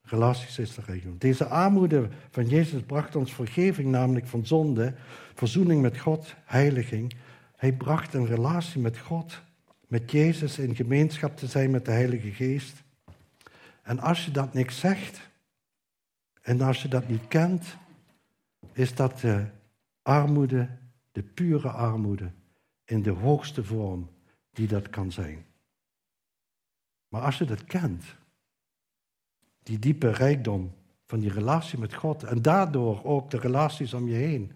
Relaties 0.01 0.59
is 0.59 0.75
de 0.75 0.81
rijkdom. 0.85 1.17
Deze 1.17 1.45
armoede 1.45 2.09
van 2.29 2.47
Jezus 2.47 2.81
bracht 2.81 3.15
ons 3.15 3.33
vergeving, 3.33 3.89
namelijk 3.89 4.27
van 4.27 4.45
zonde, 4.45 4.95
verzoening 5.33 5.81
met 5.81 5.97
God, 5.97 6.35
heiliging. 6.45 7.15
Hij 7.55 7.73
bracht 7.73 8.13
een 8.13 8.25
relatie 8.25 8.81
met 8.81 8.97
God, 8.97 9.41
met 9.87 10.11
Jezus 10.11 10.59
in 10.59 10.75
gemeenschap 10.75 11.37
te 11.37 11.47
zijn 11.47 11.71
met 11.71 11.85
de 11.85 11.91
Heilige 11.91 12.31
Geest. 12.31 12.83
En 13.81 13.99
als 13.99 14.25
je 14.25 14.31
dat 14.31 14.53
niks 14.53 14.79
zegt, 14.79 15.29
en 16.41 16.61
als 16.61 16.81
je 16.81 16.87
dat 16.87 17.07
niet 17.07 17.27
kent, 17.27 17.77
is 18.73 18.95
dat 18.95 19.19
de 19.19 19.45
armoede, 20.01 20.69
de 21.11 21.23
pure 21.23 21.69
armoede, 21.69 22.31
in 22.85 23.01
de 23.01 23.11
hoogste 23.11 23.63
vorm 23.63 24.09
die 24.51 24.67
dat 24.67 24.89
kan 24.89 25.11
zijn. 25.11 25.45
Maar 27.07 27.21
als 27.21 27.37
je 27.37 27.45
dat 27.45 27.63
kent, 27.63 28.03
die 29.63 29.79
diepe 29.79 30.11
rijkdom 30.11 30.75
van 31.05 31.19
die 31.19 31.31
relatie 31.31 31.79
met 31.79 31.93
God 31.93 32.23
en 32.23 32.41
daardoor 32.41 33.03
ook 33.03 33.29
de 33.29 33.39
relaties 33.39 33.93
om 33.93 34.07
je 34.07 34.15
heen, 34.15 34.51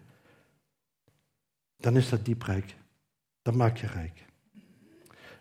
dan 1.76 1.96
is 1.96 2.08
dat 2.08 2.24
diep 2.24 2.42
rijk. 2.42 2.76
Dat 3.42 3.54
maakt 3.54 3.78
je 3.78 3.86
rijk. 3.86 4.24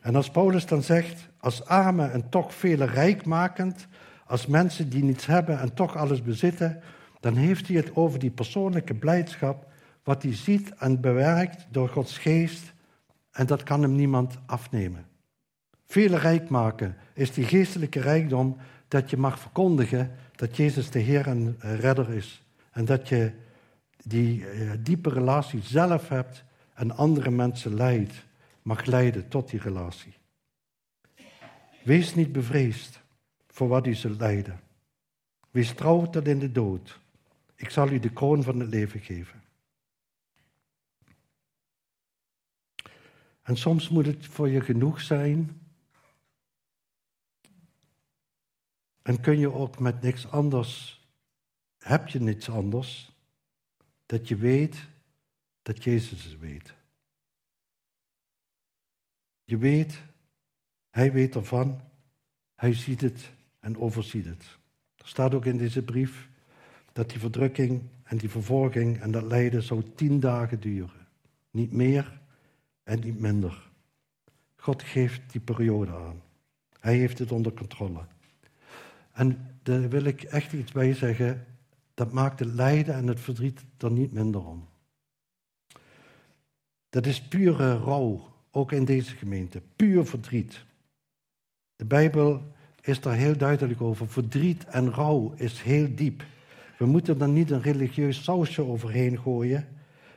En 0.02 0.16
als 0.16 0.30
Paulus 0.30 0.66
dan 0.66 0.84
zegt, 0.84 1.30
als 1.38 1.66
arme 1.66 2.08
en 2.08 2.30
toch 2.30 2.54
vele 2.54 2.86
rijkmakend, 2.86 3.88
als 4.26 4.46
mensen 4.46 4.90
die 4.90 5.04
niets 5.04 5.26
hebben 5.26 5.60
en 5.60 5.74
toch 5.74 5.96
alles 5.96 6.22
bezitten, 6.22 6.82
dan 7.20 7.36
heeft 7.36 7.68
hij 7.68 7.78
het 7.78 7.96
over 7.96 8.20
die 8.20 8.32
persoonlijke 8.32 8.94
blijdschap, 8.94 9.66
wat 10.04 10.24
hij 10.24 10.36
ziet 10.36 10.74
en 10.74 11.02
bewerkt 11.02 11.68
door 11.72 11.90
Gods 11.90 12.18
geest, 12.18 12.74
en 13.32 13.46
dat 13.46 13.64
kan 13.64 13.82
hem 13.82 13.96
niemand 13.96 14.38
afnemen. 14.46 15.06
Vele 15.86 16.18
rijk 16.18 16.50
maken 16.50 16.96
is 17.14 17.32
die 17.34 17.46
geestelijke 17.46 18.00
rijkdom 18.00 18.58
dat 18.88 19.10
je 19.10 19.18
mag 19.18 19.40
verkondigen 19.40 20.12
dat 20.36 20.58
Jezus 20.58 20.90
de 20.90 21.00
Heer 21.00 21.28
en 21.28 21.56
Redder 21.60 22.10
is. 22.14 22.44
En 22.72 22.86
dat 22.86 23.10
je 23.10 23.32
die 24.04 24.48
eh, 24.48 24.72
diepe 24.80 25.10
relatie 25.10 25.62
zelf 25.64 26.10
hebt 26.10 26.44
en 26.74 26.96
andere 26.96 27.32
mensen 27.32 27.74
leidt, 27.74 28.14
mag 28.62 28.86
leiden 28.86 29.28
tot 29.28 29.50
die 29.50 29.60
relatie. 29.60 30.14
Wees 31.84 32.16
niet 32.16 32.32
bevreesd 32.32 33.02
voor 33.48 33.68
wat 33.68 33.88
u 33.88 33.94
zult 33.94 34.20
lijden. 34.20 34.60
Wees 35.52 35.74
trouw 35.74 36.10
tot 36.10 36.28
in 36.28 36.40
de 36.40 36.52
dood. 36.52 37.00
Ik 37.56 37.70
zal 37.70 37.90
u 37.90 38.00
de 38.00 38.14
kroon 38.14 38.44
van 38.44 38.60
het 38.60 38.70
leven 38.70 39.00
geven. 39.00 39.44
En 43.42 43.58
soms 43.58 43.90
moet 43.90 44.06
het 44.06 44.26
voor 44.26 44.50
je 44.50 44.62
genoeg 44.62 45.02
zijn. 45.02 45.62
En 49.02 49.22
kun 49.22 49.40
je 49.40 49.52
ook 49.52 49.80
met 49.80 50.02
niks 50.02 50.28
anders, 50.28 51.02
heb 51.78 52.08
je 52.08 52.20
niets 52.20 52.50
anders, 52.50 53.12
dat 54.06 54.28
je 54.28 54.36
weet 54.36 54.88
dat 55.62 55.84
Jezus 55.84 56.24
het 56.24 56.40
weet. 56.40 56.74
Je 59.52 59.58
weet, 59.58 60.02
Hij 60.90 61.12
weet 61.12 61.36
ervan, 61.36 61.82
Hij 62.56 62.74
ziet 62.74 63.02
het 63.02 63.32
en 63.60 63.78
overziet 63.78 64.26
het. 64.26 64.58
Er 64.96 65.08
staat 65.08 65.34
ook 65.34 65.46
in 65.46 65.58
deze 65.58 65.82
brief 65.84 66.30
dat 66.92 67.10
die 67.10 67.20
verdrukking 67.20 67.82
en 68.04 68.18
die 68.18 68.30
vervolging 68.30 69.00
en 69.00 69.12
dat 69.12 69.24
lijden 69.24 69.64
zou 69.64 69.84
tien 69.96 70.20
dagen 70.20 70.60
duren. 70.60 71.08
Niet 71.50 71.72
meer 71.72 72.22
en 72.84 73.00
niet 73.00 73.20
minder. 73.20 73.70
God 74.56 74.84
geeft 74.84 75.32
die 75.32 75.42
periode 75.42 75.92
aan. 75.92 76.22
Hij 76.80 76.98
heeft 76.98 77.20
het 77.20 77.32
onder 77.32 77.54
controle. 77.54 78.06
En 79.12 79.58
daar 79.64 79.90
wil 79.90 80.04
ik 80.04 80.24
echt 80.24 80.54
iets 80.54 80.72
bij 80.72 80.94
zeggen. 80.94 81.46
Dat 81.94 82.12
maakt 82.12 82.40
het 82.40 82.54
lijden 82.54 82.96
en 82.96 83.08
het 83.08 83.20
verdriet 83.20 83.66
er 83.78 83.92
niet 83.92 84.12
minder 84.12 84.46
om. 84.46 84.68
Dat 86.90 87.06
is 87.06 87.28
pure 87.28 87.78
rouw, 87.78 88.31
ook 88.52 88.72
in 88.72 88.86
deze 88.86 89.16
gemeente. 89.16 89.62
Puur 89.76 90.06
verdriet. 90.06 90.64
De 91.76 91.86
Bijbel 91.86 92.54
is 92.82 93.02
daar 93.02 93.16
heel 93.16 93.38
duidelijk 93.38 93.82
over. 93.82 94.08
Verdriet 94.08 94.66
en 94.66 94.92
rouw 94.92 95.34
is 95.36 95.62
heel 95.62 95.88
diep. 95.96 96.24
We 96.78 96.86
moeten 96.86 97.22
er 97.22 97.30
niet 97.30 97.52
een 97.52 97.62
religieus 97.62 98.24
sausje 98.24 98.66
overheen 98.66 99.20
gooien. 99.20 99.68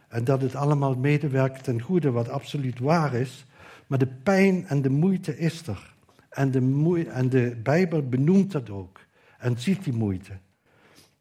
En 0.08 0.24
dat 0.24 0.40
het 0.40 0.54
allemaal 0.54 0.94
medewerkt 0.94 1.64
ten 1.64 1.80
goede, 1.80 2.10
wat 2.10 2.28
absoluut 2.28 2.78
waar 2.78 3.14
is. 3.14 3.46
Maar 3.86 3.98
de 3.98 4.12
pijn 4.22 4.66
en 4.66 4.82
de 4.82 4.90
moeite 4.90 5.38
is 5.38 5.66
er. 5.66 5.94
En 6.30 6.50
de, 6.50 7.04
en 7.08 7.28
de 7.28 7.56
Bijbel 7.62 8.08
benoemt 8.08 8.52
dat 8.52 8.70
ook. 8.70 9.00
En 9.38 9.58
ziet 9.58 9.84
die 9.84 9.92
moeite. 9.92 10.32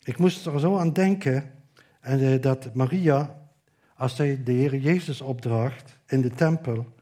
Ik 0.03 0.17
moest 0.17 0.45
er 0.45 0.59
zo 0.59 0.77
aan 0.77 0.93
denken 0.93 1.51
en, 1.99 2.19
eh, 2.19 2.41
dat 2.41 2.73
Maria, 2.73 3.35
als 3.95 4.15
zij 4.15 4.43
de 4.43 4.51
Heer 4.51 4.75
Jezus 4.75 5.21
opdraagt 5.21 5.99
in 6.07 6.21
de 6.21 6.29
tempel, 6.29 6.93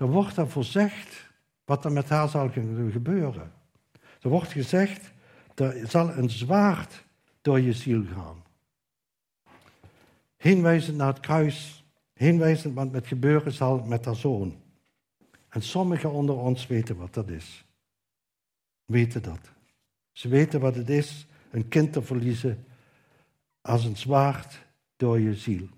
dan 0.00 0.10
wordt 0.10 0.36
er 0.36 0.48
voorzegd 0.48 1.30
wat 1.64 1.84
er 1.84 1.92
met 1.92 2.08
haar 2.08 2.28
zal 2.28 2.50
gebeuren. 2.90 3.52
Er 4.20 4.28
wordt 4.28 4.52
gezegd, 4.52 5.12
er 5.54 5.88
zal 5.88 6.10
een 6.10 6.30
zwaard 6.30 7.04
door 7.40 7.60
je 7.60 7.72
ziel 7.72 8.04
gaan. 8.14 8.42
Heenwijzend 10.36 10.96
naar 10.96 11.06
het 11.06 11.20
kruis, 11.20 11.84
heenwijzend 12.12 12.74
wat 12.74 12.90
met 12.90 13.06
gebeuren 13.06 13.52
zal 13.52 13.82
met 13.82 14.04
haar 14.04 14.16
zoon. 14.16 14.60
En 15.48 15.62
sommigen 15.62 16.10
onder 16.10 16.36
ons 16.36 16.66
weten 16.66 16.96
wat 16.96 17.14
dat 17.14 17.28
is. 17.28 17.64
Weten 18.84 19.22
dat. 19.22 19.50
Ze 20.12 20.28
weten 20.28 20.60
wat 20.60 20.74
het 20.74 20.90
is 20.90 21.26
een 21.50 21.68
kind 21.68 21.92
te 21.92 22.02
verliezen 22.02 22.66
als 23.60 23.84
een 23.84 23.96
zwaard 23.96 24.66
door 24.96 25.20
je 25.20 25.34
ziel. 25.34 25.68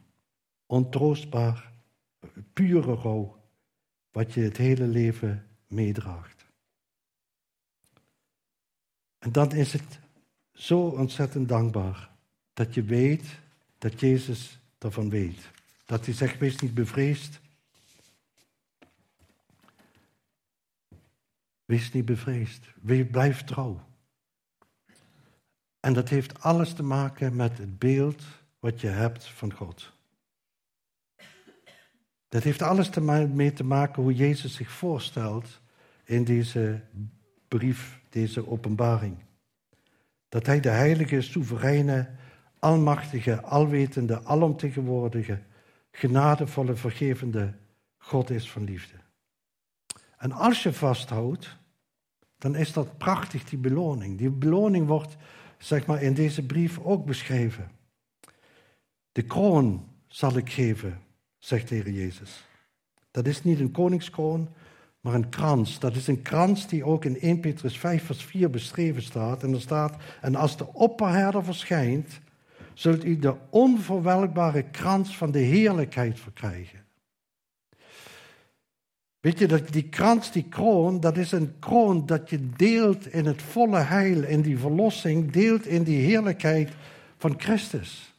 Ontroostbaar, 0.67 1.73
pure 2.53 2.95
rouw, 2.95 3.41
wat 4.13 4.33
je 4.33 4.41
het 4.41 4.57
hele 4.57 4.87
leven 4.87 5.47
meedraagt. 5.67 6.45
En 9.19 9.33
dan 9.33 9.53
is 9.53 9.73
het 9.73 9.99
zo 10.53 10.87
ontzettend 10.87 11.49
dankbaar 11.49 12.11
dat 12.53 12.75
je 12.75 12.83
weet 12.83 13.25
dat 13.79 14.01
Jezus 14.01 14.59
ervan 14.79 15.11
weet. 15.11 15.51
Dat 15.85 16.05
hij 16.05 16.15
zegt, 16.15 16.39
wees 16.39 16.59
niet 16.59 16.75
bevreesd. 16.75 17.41
Wees 21.65 21.93
niet 21.93 22.05
bevreesd. 22.05 22.67
Blijf 23.11 23.45
trouw. 23.45 23.85
En 25.81 25.93
dat 25.93 26.09
heeft 26.09 26.41
alles 26.41 26.73
te 26.73 26.83
maken 26.83 27.37
met 27.37 27.59
het 27.59 27.79
beeld 27.79 28.23
wat 28.59 28.81
je 28.81 28.89
hebt 28.89 29.27
van 29.27 29.53
God. 29.53 29.93
Dat 32.33 32.43
heeft 32.43 32.63
alles 32.63 32.91
mee 33.29 33.53
te 33.53 33.65
maken 33.65 34.03
hoe 34.03 34.15
Jezus 34.15 34.55
zich 34.55 34.71
voorstelt 34.71 35.61
in 36.05 36.25
deze 36.25 36.81
brief, 37.49 38.01
deze 38.09 38.49
openbaring. 38.49 39.17
Dat 40.29 40.47
hij 40.47 40.61
de 40.61 40.69
heilige, 40.69 41.21
soevereine, 41.21 42.11
almachtige, 42.59 43.41
alwetende, 43.41 44.25
alomtegenwoordige, 44.25 45.43
genadevolle, 45.91 46.75
vergevende 46.75 47.55
God 47.97 48.31
is 48.31 48.51
van 48.51 48.65
liefde. 48.65 48.97
En 50.17 50.33
als 50.33 50.63
je 50.63 50.73
vasthoudt, 50.73 51.57
dan 52.39 52.57
is 52.57 52.73
dat 52.73 52.99
prachtig, 52.99 53.45
die 53.45 53.59
beloning. 53.59 54.19
Die 54.19 54.31
beloning 54.31 54.87
wordt, 54.87 55.17
zeg 55.59 55.87
maar, 55.87 56.03
in 56.03 56.15
deze 56.15 56.47
brief 56.47 56.79
ook 56.79 57.05
beschreven. 57.05 57.71
De 59.13 59.23
kroon 59.23 59.89
zal 60.07 60.37
ik 60.37 60.51
geven, 60.51 61.01
zegt 61.45 61.69
de 61.69 61.75
Heer 61.75 61.91
Jezus. 61.91 62.45
Dat 63.11 63.27
is 63.27 63.43
niet 63.43 63.61
een 63.61 63.71
koningskroon, 63.71 64.49
maar 65.01 65.15
een 65.15 65.29
krans. 65.29 65.79
Dat 65.79 65.97
is 65.97 66.07
een 66.07 66.23
krans 66.23 66.67
die 66.67 66.85
ook 66.85 67.05
in 67.05 67.21
1 67.21 67.41
Petrus 67.41 67.79
5, 67.79 68.05
vers 68.05 68.25
4 68.25 68.51
beschreven 68.51 69.03
staat. 69.03 69.43
En 69.43 69.55
er 69.55 69.61
staat: 69.61 69.97
En 70.21 70.35
als 70.35 70.57
de 70.57 70.73
opperherder 70.73 71.45
verschijnt, 71.45 72.21
zult 72.75 73.05
u 73.05 73.19
de 73.19 73.35
onverwelkbare 73.51 74.63
krans 74.63 75.17
van 75.17 75.31
de 75.31 75.39
heerlijkheid 75.39 76.21
verkrijgen. 76.21 76.81
Weet 79.21 79.39
je, 79.39 79.47
dat 79.47 79.69
die 79.69 79.89
krans, 79.89 80.33
die 80.33 80.49
kroon, 80.49 81.01
dat 81.01 81.17
is 81.17 81.33
een 81.33 81.59
kroon 81.59 82.07
dat 82.07 82.31
je 82.31 82.51
deelt 82.51 83.07
in 83.07 83.27
het 83.27 83.43
volle 83.43 83.79
heil, 83.79 84.23
in 84.23 84.41
die 84.41 84.59
verlossing, 84.59 85.33
deelt 85.33 85.67
in 85.67 85.83
die 85.83 86.01
heerlijkheid 86.01 86.71
van 87.17 87.35
Christus. 87.41 88.15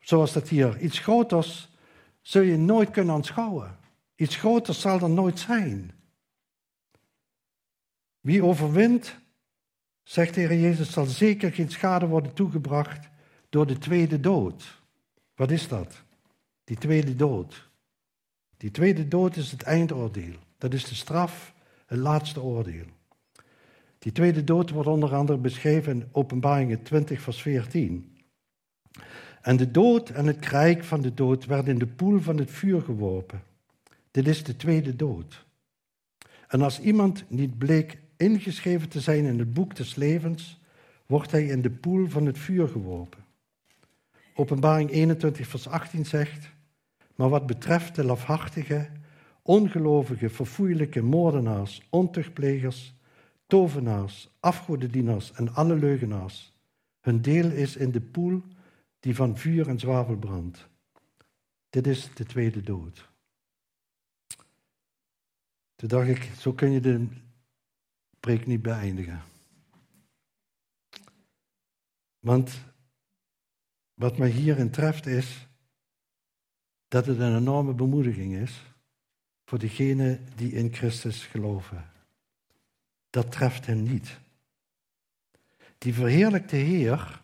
Zoals 0.00 0.32
dat 0.32 0.48
hier, 0.48 0.78
iets 0.78 0.98
groters 0.98 1.71
zul 2.22 2.42
je 2.42 2.56
nooit 2.56 2.90
kunnen 2.90 3.14
aanschouwen. 3.14 3.78
Iets 4.14 4.36
groters 4.36 4.80
zal 4.80 5.00
er 5.00 5.10
nooit 5.10 5.38
zijn. 5.38 5.92
Wie 8.20 8.44
overwint, 8.44 9.18
zegt 10.02 10.34
de 10.34 10.40
Heer 10.40 10.60
Jezus, 10.60 10.92
zal 10.92 11.04
zeker 11.04 11.52
geen 11.52 11.70
schade 11.70 12.06
worden 12.06 12.34
toegebracht 12.34 13.08
door 13.48 13.66
de 13.66 13.78
tweede 13.78 14.20
dood. 14.20 14.82
Wat 15.34 15.50
is 15.50 15.68
dat? 15.68 16.02
Die 16.64 16.76
tweede 16.76 17.16
dood. 17.16 17.70
Die 18.56 18.70
tweede 18.70 19.08
dood 19.08 19.36
is 19.36 19.50
het 19.50 19.62
eindoordeel. 19.62 20.34
Dat 20.58 20.72
is 20.72 20.84
de 20.84 20.94
straf, 20.94 21.54
het 21.86 21.98
laatste 21.98 22.42
oordeel. 22.42 22.86
Die 23.98 24.12
tweede 24.12 24.44
dood 24.44 24.70
wordt 24.70 24.88
onder 24.88 25.14
andere 25.14 25.38
beschreven 25.38 25.92
in 25.92 26.08
Openbaringen 26.12 26.82
20, 26.82 27.20
vers 27.20 27.42
14. 27.42 28.16
En 29.42 29.56
de 29.56 29.70
dood 29.70 30.08
en 30.10 30.26
het 30.26 30.38
krijg 30.38 30.86
van 30.86 31.02
de 31.02 31.14
dood 31.14 31.46
werden 31.46 31.72
in 31.72 31.78
de 31.78 31.86
poel 31.86 32.20
van 32.20 32.38
het 32.38 32.50
vuur 32.50 32.82
geworpen. 32.82 33.42
Dit 34.10 34.28
is 34.28 34.44
de 34.44 34.56
tweede 34.56 34.96
dood. 34.96 35.44
En 36.48 36.62
als 36.62 36.80
iemand 36.80 37.24
niet 37.28 37.58
bleek 37.58 37.98
ingeschreven 38.16 38.88
te 38.88 39.00
zijn 39.00 39.24
in 39.24 39.38
het 39.38 39.54
boek 39.54 39.76
des 39.76 39.94
levens, 39.94 40.60
wordt 41.06 41.30
hij 41.30 41.44
in 41.44 41.62
de 41.62 41.70
poel 41.70 42.06
van 42.06 42.26
het 42.26 42.38
vuur 42.38 42.68
geworpen. 42.68 43.24
Openbaring 44.34 44.90
21, 44.90 45.46
vers 45.46 45.68
18 45.68 46.06
zegt, 46.06 46.50
maar 47.14 47.28
wat 47.28 47.46
betreft 47.46 47.94
de 47.94 48.04
lafhartige, 48.04 48.88
ongelovige, 49.42 50.28
verfoeilijke 50.28 51.02
moordenaars, 51.02 51.82
ontuchtplegers, 51.90 52.94
tovenaars, 53.46 54.30
afgodendienaars 54.40 55.32
en 55.32 55.54
alle 55.54 55.74
leugenaars, 55.74 56.52
hun 57.00 57.22
deel 57.22 57.50
is 57.50 57.76
in 57.76 57.90
de 57.90 58.00
poel 58.00 58.42
die 59.02 59.14
van 59.14 59.38
vuur 59.38 59.68
en 59.68 59.78
zwavel 59.78 60.16
brandt. 60.16 60.68
Dit 61.70 61.86
is 61.86 62.14
de 62.14 62.24
tweede 62.24 62.62
dood. 62.62 63.10
Toen 65.74 65.88
dacht 65.88 66.08
ik, 66.08 66.22
zo 66.38 66.52
kun 66.52 66.70
je 66.70 66.80
de 66.80 67.06
preek 68.20 68.46
niet 68.46 68.62
beëindigen. 68.62 69.22
Want 72.18 72.64
wat 73.94 74.18
mij 74.18 74.30
hierin 74.30 74.70
treft 74.70 75.06
is 75.06 75.46
dat 76.88 77.06
het 77.06 77.18
een 77.18 77.36
enorme 77.36 77.74
bemoediging 77.74 78.34
is 78.34 78.62
voor 79.44 79.58
degenen 79.58 80.26
die 80.36 80.52
in 80.52 80.74
Christus 80.74 81.24
geloven. 81.24 81.90
Dat 83.10 83.32
treft 83.32 83.66
hen 83.66 83.82
niet. 83.82 84.20
Die 85.78 85.94
verheerlijkte 85.94 86.56
Heer, 86.56 87.21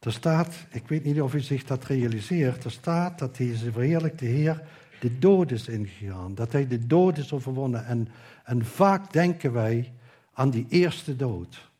er 0.00 0.12
staat, 0.12 0.54
ik 0.70 0.88
weet 0.88 1.04
niet 1.04 1.20
of 1.20 1.34
u 1.34 1.40
zich 1.40 1.64
dat 1.64 1.84
realiseert, 1.84 2.64
er 2.64 2.70
staat 2.70 3.18
dat 3.18 3.36
deze 3.36 3.72
verheerlijkte 3.72 4.24
Heer 4.24 4.62
de 5.00 5.18
dood 5.18 5.50
is 5.50 5.68
ingegaan, 5.68 6.34
dat 6.34 6.52
hij 6.52 6.66
de 6.66 6.86
dood 6.86 7.18
is 7.18 7.32
overwonnen. 7.32 7.86
En, 7.86 8.08
en 8.44 8.64
vaak 8.64 9.12
denken 9.12 9.52
wij 9.52 9.92
aan 10.32 10.50
die 10.50 10.66
eerste 10.68 11.16
dood. 11.16 11.70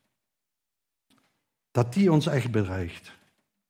Dat 1.71 1.93
die 1.93 2.13
ons 2.13 2.27
echt 2.27 2.51
bedreigt. 2.51 3.13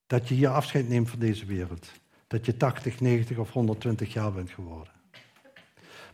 Dat 0.07 0.29
je 0.29 0.35
hier 0.35 0.49
afscheid 0.49 0.89
neemt 0.89 1.11
van 1.11 1.19
deze 1.19 1.47
wereld. 1.47 1.91
Dat 2.27 2.47
je 2.47 2.57
80, 2.57 3.01
90 3.01 3.39
of 3.39 3.51
120 3.51 4.13
jaar 4.13 4.33
bent 4.33 4.51
geworden. 4.51 4.93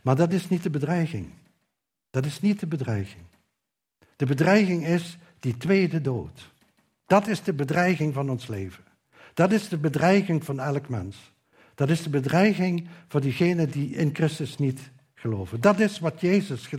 Maar 0.01 0.15
dat 0.15 0.33
is 0.33 0.49
niet 0.49 0.63
de 0.63 0.69
bedreiging. 0.69 1.29
Dat 2.09 2.25
is 2.25 2.41
niet 2.41 2.59
de 2.59 2.67
bedreiging. 2.67 3.23
De 4.15 4.25
bedreiging 4.25 4.85
is 4.85 5.17
die 5.39 5.57
tweede 5.57 6.01
dood. 6.01 6.49
Dat 7.07 7.27
is 7.27 7.43
de 7.43 7.53
bedreiging 7.53 8.13
van 8.13 8.29
ons 8.29 8.47
leven. 8.47 8.83
Dat 9.33 9.51
is 9.51 9.69
de 9.69 9.77
bedreiging 9.77 10.45
van 10.45 10.59
elk 10.59 10.89
mens. 10.89 11.33
Dat 11.75 11.89
is 11.89 12.03
de 12.03 12.09
bedreiging 12.09 12.87
voor 13.07 13.21
diegenen 13.21 13.69
die 13.71 13.89
in 13.89 14.09
Christus 14.13 14.57
niet 14.57 14.91
geloven. 15.13 15.61
Dat 15.61 15.79
is 15.79 15.99
wat 15.99 16.21
Jezus, 16.21 16.69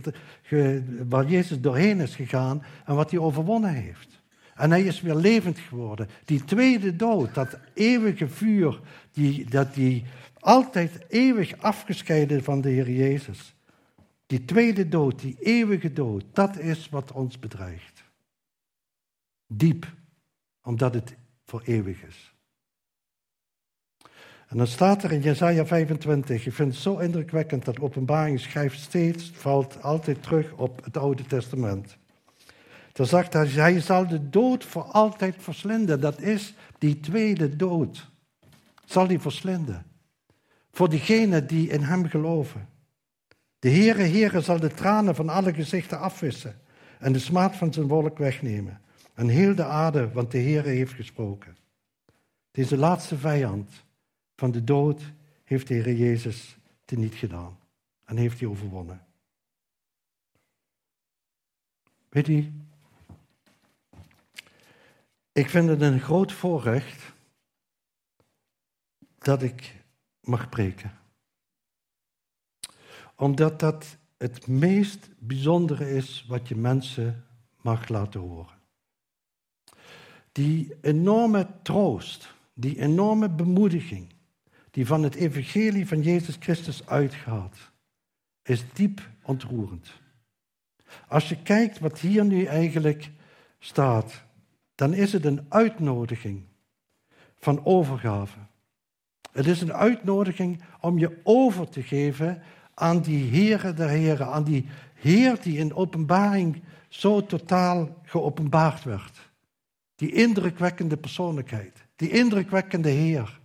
waar 1.07 1.25
Jezus 1.25 1.61
doorheen 1.61 1.99
is 1.99 2.15
gegaan 2.15 2.63
en 2.85 2.95
wat 2.95 3.11
hij 3.11 3.19
overwonnen 3.19 3.73
heeft. 3.73 4.21
En 4.55 4.69
hij 4.69 4.83
is 4.83 5.01
weer 5.01 5.15
levend 5.15 5.59
geworden. 5.59 6.07
Die 6.25 6.43
tweede 6.43 6.95
dood, 6.95 7.33
dat 7.33 7.59
eeuwige 7.73 8.27
vuur, 8.27 8.79
die, 9.11 9.49
dat 9.49 9.73
die 9.73 10.03
altijd 10.39 11.05
eeuwig 11.07 11.57
afgescheiden 11.57 12.43
van 12.43 12.61
de 12.61 12.69
Heer 12.69 12.91
Jezus. 12.91 13.55
Die 14.25 14.45
tweede 14.45 14.87
dood, 14.87 15.19
die 15.19 15.37
eeuwige 15.39 15.93
dood, 15.93 16.23
dat 16.33 16.57
is 16.57 16.89
wat 16.89 17.11
ons 17.11 17.39
bedreigt. 17.39 18.03
Diep, 19.47 19.87
omdat 20.69 20.93
het 20.93 21.15
voor 21.45 21.61
eeuwig 21.65 22.03
is. 22.03 22.33
En 24.47 24.57
dan 24.57 24.67
staat 24.67 25.03
er 25.03 25.11
in 25.11 25.21
Jesaja 25.21 25.65
25, 25.65 26.45
ik 26.45 26.53
vind 26.53 26.73
het 26.73 26.81
zo 26.81 26.97
indrukwekkend 26.97 27.65
dat 27.65 27.79
openbaring 27.79 28.39
schrijft 28.39 28.79
steeds, 28.79 29.31
valt 29.33 29.83
altijd 29.83 30.23
terug 30.23 30.51
op 30.51 30.83
het 30.83 30.97
Oude 30.97 31.23
Testament. 31.25 31.97
Dan 32.91 33.05
zegt 33.05 33.33
hij, 33.33 33.47
hij 33.47 33.81
zal 33.81 34.07
de 34.07 34.29
dood 34.29 34.63
voor 34.63 34.83
altijd 34.83 35.35
verslinden. 35.37 36.01
Dat 36.01 36.21
is 36.21 36.53
die 36.77 36.99
tweede 36.99 37.55
dood. 37.55 38.09
Zal 38.85 39.07
hij 39.07 39.19
verslinden. 39.19 39.85
Voor 40.71 40.89
diegenen 40.89 41.47
die 41.47 41.69
in 41.69 41.81
hem 41.81 42.05
geloven. 42.05 42.69
De 43.59 43.69
Heere, 43.69 44.03
Heere 44.03 44.41
zal 44.41 44.59
de 44.59 44.73
tranen 44.73 45.15
van 45.15 45.29
alle 45.29 45.53
gezichten 45.53 45.99
afwissen 45.99 46.61
en 46.99 47.13
de 47.13 47.19
smaad 47.19 47.55
van 47.55 47.73
zijn 47.73 47.87
wolk 47.87 48.17
wegnemen. 48.17 48.81
En 49.19 49.27
heel 49.27 49.55
de 49.55 49.65
aarde, 49.65 50.11
want 50.11 50.31
de 50.31 50.37
Heere 50.37 50.69
heeft 50.69 50.93
gesproken. 50.93 51.57
Deze 52.51 52.77
laatste 52.77 53.17
vijand 53.17 53.85
van 54.35 54.51
de 54.51 54.63
dood 54.63 55.01
heeft 55.43 55.67
de 55.67 55.73
Heer 55.73 55.93
Jezus 55.93 56.57
teniet 56.85 57.13
gedaan 57.13 57.59
en 58.05 58.17
heeft 58.17 58.39
hij 58.39 58.49
overwonnen. 58.49 59.05
Weet 62.09 62.27
u, 62.27 62.53
ik 65.31 65.49
vind 65.49 65.69
het 65.69 65.81
een 65.81 65.99
groot 65.99 66.31
voorrecht 66.31 67.13
dat 69.17 69.41
ik 69.41 69.75
mag 70.21 70.49
preken. 70.49 70.99
Omdat 73.15 73.59
dat 73.59 73.97
het 74.17 74.47
meest 74.47 75.09
bijzondere 75.17 75.91
is 75.91 76.25
wat 76.27 76.47
je 76.47 76.55
mensen 76.55 77.25
mag 77.61 77.87
laten 77.87 78.19
horen. 78.19 78.58
Die 80.31 80.75
enorme 80.81 81.47
troost, 81.61 82.33
die 82.53 82.79
enorme 82.79 83.29
bemoediging, 83.29 84.07
die 84.71 84.85
van 84.85 85.03
het 85.03 85.15
evangelie 85.15 85.87
van 85.87 86.01
Jezus 86.01 86.35
Christus 86.39 86.87
uitgaat, 86.87 87.57
is 88.43 88.63
diep 88.73 89.09
ontroerend. 89.23 89.91
Als 91.07 91.29
je 91.29 91.41
kijkt 91.41 91.79
wat 91.79 91.99
hier 91.99 92.25
nu 92.25 92.43
eigenlijk 92.43 93.11
staat, 93.59 94.23
dan 94.75 94.93
is 94.93 95.13
het 95.13 95.25
een 95.25 95.45
uitnodiging 95.49 96.43
van 97.35 97.65
overgave. 97.65 98.37
Het 99.31 99.47
is 99.47 99.61
een 99.61 99.73
uitnodiging 99.73 100.63
om 100.81 100.97
je 100.97 101.19
over 101.23 101.69
te 101.69 101.83
geven 101.83 102.41
aan 102.73 103.01
die 103.01 103.31
Heere 103.31 103.73
der 103.73 103.89
Heren, 103.89 104.27
aan 104.27 104.43
die 104.43 104.65
Heer 104.93 105.41
die 105.41 105.57
in 105.57 105.73
openbaring 105.73 106.61
zo 106.87 107.25
totaal 107.25 107.97
geopenbaard 108.03 108.83
werd. 108.83 109.28
Die 109.99 110.11
indrukwekkende 110.11 110.97
persoonlijkheid, 110.97 111.85
die 111.95 112.09
indrukwekkende 112.09 112.89
Heer, 112.89 113.39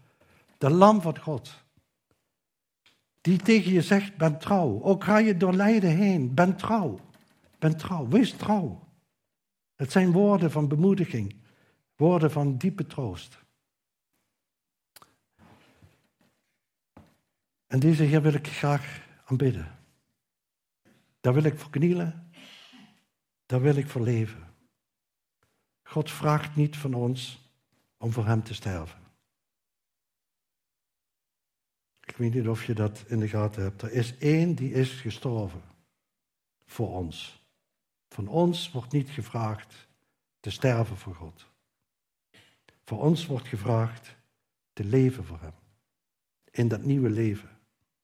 de 0.58 0.70
Lam 0.70 1.00
van 1.00 1.18
God. 1.18 1.64
Die 3.20 3.38
tegen 3.38 3.72
je 3.72 3.82
zegt, 3.82 4.16
ben 4.16 4.38
trouw. 4.38 4.82
Ook 4.82 5.04
ga 5.04 5.18
je 5.18 5.36
door 5.36 5.52
lijden 5.52 5.90
heen, 5.90 6.34
ben 6.34 6.56
trouw. 6.56 7.00
Ben 7.58 7.76
trouw, 7.76 8.08
wees 8.08 8.32
trouw. 8.32 8.88
Het 9.74 9.92
zijn 9.92 10.12
woorden 10.12 10.50
van 10.50 10.68
bemoediging, 10.68 11.36
woorden 11.96 12.30
van 12.30 12.56
diepe 12.56 12.86
troost. 12.86 13.38
En 17.66 17.80
deze 17.80 18.02
Heer 18.02 18.22
wil 18.22 18.34
ik 18.34 18.48
graag 18.48 19.06
aanbidden. 19.24 19.78
Daar 21.20 21.34
wil 21.34 21.44
ik 21.44 21.58
voor 21.58 21.70
knielen. 21.70 22.30
Daar 23.46 23.60
wil 23.60 23.76
ik 23.76 23.88
voor 23.88 24.02
leven. 24.02 24.53
God 25.84 26.10
vraagt 26.10 26.56
niet 26.56 26.76
van 26.76 26.94
ons 26.94 27.48
om 27.96 28.12
voor 28.12 28.26
Hem 28.26 28.42
te 28.42 28.54
sterven. 28.54 29.02
Ik 32.00 32.16
weet 32.16 32.34
niet 32.34 32.48
of 32.48 32.64
je 32.64 32.74
dat 32.74 33.04
in 33.06 33.18
de 33.18 33.28
gaten 33.28 33.62
hebt. 33.62 33.82
Er 33.82 33.92
is 33.92 34.18
één 34.18 34.54
die 34.54 34.72
is 34.72 34.90
gestorven 34.90 35.62
voor 36.66 36.88
ons. 36.88 37.42
Van 38.08 38.28
ons 38.28 38.70
wordt 38.70 38.92
niet 38.92 39.10
gevraagd 39.10 39.88
te 40.40 40.50
sterven 40.50 40.96
voor 40.96 41.14
God. 41.14 41.46
Voor 42.84 43.00
ons 43.00 43.26
wordt 43.26 43.48
gevraagd 43.48 44.16
te 44.72 44.84
leven 44.84 45.24
voor 45.24 45.40
Hem. 45.40 45.54
In 46.50 46.68
dat 46.68 46.82
nieuwe 46.82 47.10
leven 47.10 47.50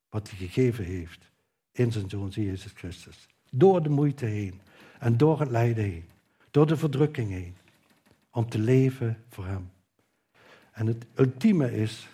wat 0.09 0.29
hij 0.29 0.37
gegeven 0.37 0.85
heeft 0.85 1.31
in 1.71 1.91
zijn 1.91 2.09
Zoon 2.09 2.29
Jezus 2.29 2.71
Christus. 2.71 3.27
Door 3.49 3.83
de 3.83 3.89
moeite 3.89 4.25
heen 4.25 4.61
en 4.99 5.17
door 5.17 5.39
het 5.39 5.49
lijden 5.49 5.83
heen. 5.83 6.09
Door 6.51 6.67
de 6.67 6.77
verdrukking 6.77 7.29
heen. 7.29 7.57
Om 8.31 8.49
te 8.49 8.59
leven 8.59 9.23
voor 9.29 9.45
Hem. 9.45 9.71
En 10.71 10.87
het 10.87 11.05
ultieme 11.15 11.73
is 11.77 12.07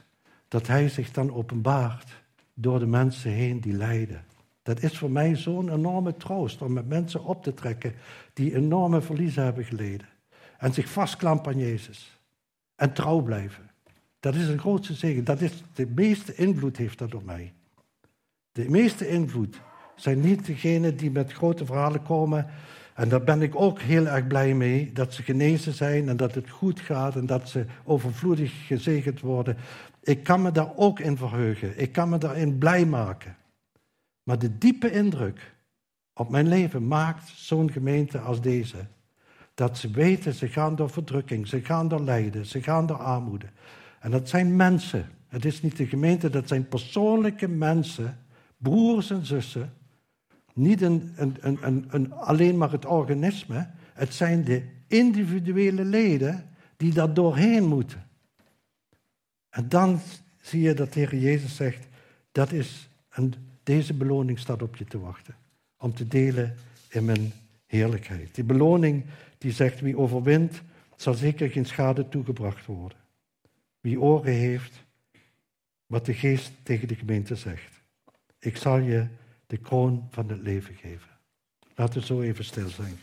dat 0.47 0.67
Hij 0.67 0.89
zich 0.89 1.11
dan 1.11 1.33
openbaart 1.33 2.21
door 2.53 2.79
de 2.79 2.85
mensen 2.85 3.31
heen 3.31 3.61
die 3.61 3.73
lijden. 3.73 4.25
Dat 4.63 4.81
is 4.81 4.97
voor 4.97 5.11
mij 5.11 5.35
zo'n 5.35 5.73
enorme 5.73 6.17
troost 6.17 6.61
om 6.61 6.73
met 6.73 6.87
mensen 6.87 7.23
op 7.23 7.43
te 7.43 7.53
trekken 7.53 7.93
die 8.33 8.55
enorme 8.55 9.01
verliezen 9.01 9.43
hebben 9.43 9.65
geleden. 9.65 10.07
En 10.57 10.73
zich 10.73 10.89
vastklampen 10.89 11.53
aan 11.53 11.59
Jezus. 11.59 12.19
En 12.75 12.93
trouw 12.93 13.21
blijven. 13.21 13.69
Dat 14.19 14.35
is 14.35 14.47
een 14.47 14.59
grootste 14.59 14.93
zegen. 14.93 15.23
Dat 15.23 15.41
is 15.41 15.63
de 15.73 15.87
meeste 15.95 16.35
invloed 16.35 16.77
heeft 16.77 16.97
dat 16.97 17.13
op 17.13 17.23
mij. 17.23 17.53
De 18.51 18.69
meeste 18.69 19.07
invloed 19.07 19.59
zijn 19.95 20.19
niet 20.19 20.45
degenen 20.45 20.97
die 20.97 21.11
met 21.11 21.33
grote 21.33 21.65
verhalen 21.65 22.03
komen. 22.03 22.47
En 22.97 23.09
daar 23.09 23.23
ben 23.23 23.41
ik 23.41 23.55
ook 23.55 23.81
heel 23.81 24.07
erg 24.07 24.27
blij 24.27 24.53
mee, 24.53 24.91
dat 24.93 25.13
ze 25.13 25.23
genezen 25.23 25.73
zijn 25.73 26.09
en 26.09 26.17
dat 26.17 26.35
het 26.35 26.49
goed 26.49 26.79
gaat 26.79 27.15
en 27.15 27.25
dat 27.25 27.49
ze 27.49 27.65
overvloedig 27.83 28.65
gezegend 28.65 29.19
worden. 29.19 29.57
Ik 30.03 30.23
kan 30.23 30.41
me 30.41 30.51
daar 30.51 30.75
ook 30.75 30.99
in 30.99 31.17
verheugen. 31.17 31.81
Ik 31.81 31.91
kan 31.91 32.09
me 32.09 32.17
daarin 32.17 32.57
blij 32.57 32.85
maken. 32.85 33.35
Maar 34.23 34.39
de 34.39 34.57
diepe 34.57 34.91
indruk 34.91 35.55
op 36.13 36.29
mijn 36.29 36.47
leven 36.47 36.87
maakt 36.87 37.29
zo'n 37.35 37.71
gemeente 37.71 38.19
als 38.19 38.41
deze. 38.41 38.77
Dat 39.53 39.77
ze 39.77 39.91
weten, 39.91 40.33
ze 40.33 40.47
gaan 40.47 40.75
door 40.75 40.89
verdrukking, 40.89 41.47
ze 41.47 41.61
gaan 41.61 41.87
door 41.87 42.01
lijden, 42.01 42.45
ze 42.45 42.61
gaan 42.61 42.85
door 42.85 43.03
armoede. 43.03 43.47
En 43.99 44.11
dat 44.11 44.29
zijn 44.29 44.55
mensen. 44.55 45.09
Het 45.27 45.45
is 45.45 45.61
niet 45.61 45.77
de 45.77 45.87
gemeente, 45.87 46.29
dat 46.29 46.47
zijn 46.47 46.67
persoonlijke 46.67 47.47
mensen 47.47 48.17
broers 48.57 49.09
en 49.09 49.25
zussen, 49.25 49.73
niet 50.57 50.81
een, 50.81 51.13
een, 51.15 51.37
een, 51.41 51.85
een, 51.89 52.13
alleen 52.13 52.57
maar 52.57 52.71
het 52.71 52.85
organisme, 52.85 53.69
het 53.93 54.13
zijn 54.13 54.43
de 54.43 54.63
individuele 54.87 55.85
leden 55.85 56.49
die 56.77 56.93
daar 56.93 57.13
doorheen 57.13 57.65
moeten. 57.65 58.05
En 59.49 59.69
dan 59.69 59.99
zie 60.41 60.61
je 60.61 60.73
dat 60.73 60.93
de 60.93 60.99
Heer 60.99 61.15
Jezus 61.15 61.55
zegt, 61.55 61.87
dat 62.31 62.51
is 62.51 62.89
deze 63.63 63.93
beloning 63.93 64.39
staat 64.39 64.61
op 64.61 64.75
je 64.75 64.85
te 64.85 64.99
wachten. 64.99 65.35
Om 65.77 65.93
te 65.93 66.07
delen 66.07 66.55
in 66.89 67.05
mijn 67.05 67.33
heerlijkheid. 67.65 68.35
Die 68.35 68.43
beloning 68.43 69.05
die 69.37 69.51
zegt, 69.51 69.79
wie 69.79 69.97
overwint, 69.97 70.61
zal 70.95 71.13
zeker 71.13 71.49
geen 71.49 71.65
schade 71.65 72.09
toegebracht 72.09 72.65
worden. 72.65 72.97
Wie 73.79 73.99
oren 73.99 74.33
heeft, 74.33 74.85
wat 75.85 76.05
de 76.05 76.13
geest 76.13 76.51
tegen 76.63 76.87
de 76.87 76.95
gemeente 76.95 77.35
zegt. 77.35 77.81
Ik 78.39 78.57
zal 78.57 78.77
je 78.77 79.07
de 79.47 79.57
kroon 79.57 80.07
van 80.11 80.29
het 80.29 80.39
leven 80.39 80.75
geven. 80.75 81.09
Laten 81.75 81.99
we 81.99 82.05
zo 82.05 82.21
even 82.21 82.45
stil 82.45 82.69
zijn. 82.69 82.97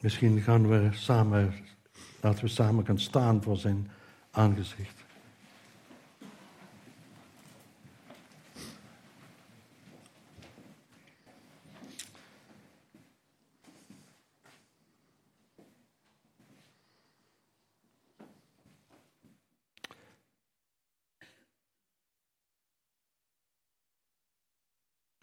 Misschien 0.00 0.40
gaan 0.40 0.68
we 0.68 0.88
samen, 0.92 1.54
laten 2.20 2.44
we 2.44 2.50
samen 2.50 2.86
gaan 2.86 2.98
staan 2.98 3.42
voor 3.42 3.56
zijn 3.56 3.90
aangezicht. 4.30 5.04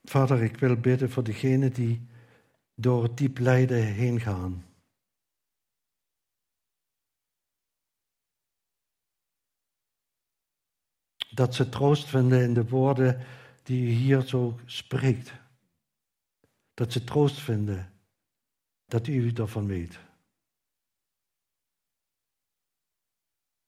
Vader, 0.03 0.43
ik 0.43 0.57
wil 0.57 0.75
bidden 0.75 1.09
voor 1.09 1.23
degenen 1.23 1.73
die 1.73 2.07
door 2.75 3.03
het 3.03 3.17
diep 3.17 3.37
lijden 3.37 3.83
heen 3.83 4.19
gaan. 4.19 4.66
Dat 11.37 11.55
ze 11.55 11.69
troost 11.69 12.05
vinden 12.05 12.41
in 12.41 12.53
de 12.53 12.67
woorden 12.67 13.25
die 13.63 13.87
u 13.87 13.89
hier 13.89 14.21
zo 14.21 14.59
spreekt. 14.65 15.33
Dat 16.73 16.91
ze 16.91 17.03
troost 17.03 17.39
vinden 17.39 17.93
dat 18.85 19.07
u 19.07 19.31
ervan 19.31 19.67
weet. 19.67 19.99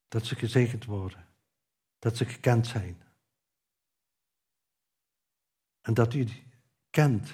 Dat 0.07 0.25
ze 0.25 0.35
gezegend 0.35 0.85
worden. 0.85 1.27
Dat 1.99 2.17
ze 2.17 2.25
gekend 2.25 2.67
zijn. 2.67 3.01
En 5.81 5.93
dat 5.93 6.13
u 6.13 6.27
kent 6.89 7.31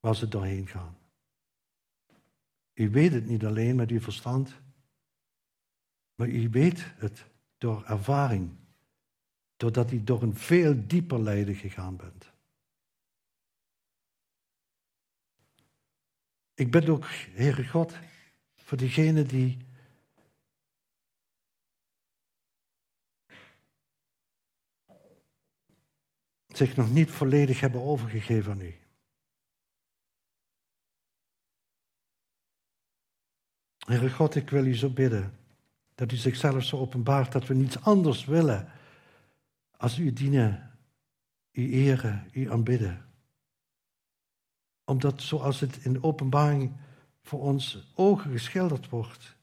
waar 0.00 0.16
ze 0.16 0.28
doorheen 0.28 0.66
gaan. 0.66 0.98
U 2.74 2.90
weet 2.90 3.12
het 3.12 3.26
niet 3.26 3.44
alleen 3.44 3.76
met 3.76 3.90
uw 3.90 4.00
verstand, 4.00 4.60
maar 6.14 6.28
u 6.28 6.48
weet 6.48 6.92
het 6.96 7.26
door 7.58 7.84
ervaring, 7.84 8.66
doordat 9.58 9.90
u 9.92 10.04
door 10.04 10.22
een 10.22 10.36
veel 10.36 10.86
dieper 10.86 11.20
lijden 11.20 11.54
gegaan 11.54 11.96
bent. 11.96 12.30
Ik 16.54 16.70
bid 16.70 16.88
ook, 16.88 17.04
Heere 17.10 17.66
God, 17.68 17.94
voor 18.54 18.78
diegenen 18.78 19.26
die 19.26 19.58
zich 26.46 26.76
nog 26.76 26.90
niet 26.90 27.10
volledig 27.10 27.60
hebben 27.60 27.82
overgegeven 27.82 28.52
aan 28.52 28.60
u. 28.60 28.74
Heere 33.78 34.10
God, 34.10 34.34
ik 34.34 34.50
wil 34.50 34.66
u 34.66 34.74
zo 34.74 34.90
bidden 34.90 35.38
dat 35.94 36.12
u 36.12 36.16
zichzelf 36.16 36.64
zo 36.64 36.78
openbaart 36.78 37.32
dat 37.32 37.46
we 37.46 37.54
niets 37.54 37.80
anders 37.80 38.24
willen 38.24 38.77
als 39.78 39.98
u 39.98 40.12
dienen, 40.12 40.78
u 41.52 41.72
eren, 41.72 42.30
u 42.32 42.50
aanbidden. 42.50 43.06
Omdat 44.84 45.22
zoals 45.22 45.60
het 45.60 45.84
in 45.84 45.92
de 45.92 46.02
openbaring 46.02 46.76
voor 47.22 47.40
ons 47.40 47.92
ogen 47.94 48.30
geschilderd 48.30 48.88
wordt, 48.88 49.36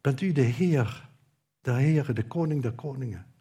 bent 0.00 0.20
u 0.20 0.32
de 0.32 0.40
Heer, 0.40 1.08
de 1.60 1.72
Heer, 1.72 2.14
de 2.14 2.26
Koning 2.26 2.62
der 2.62 2.72
Koningen. 2.72 3.32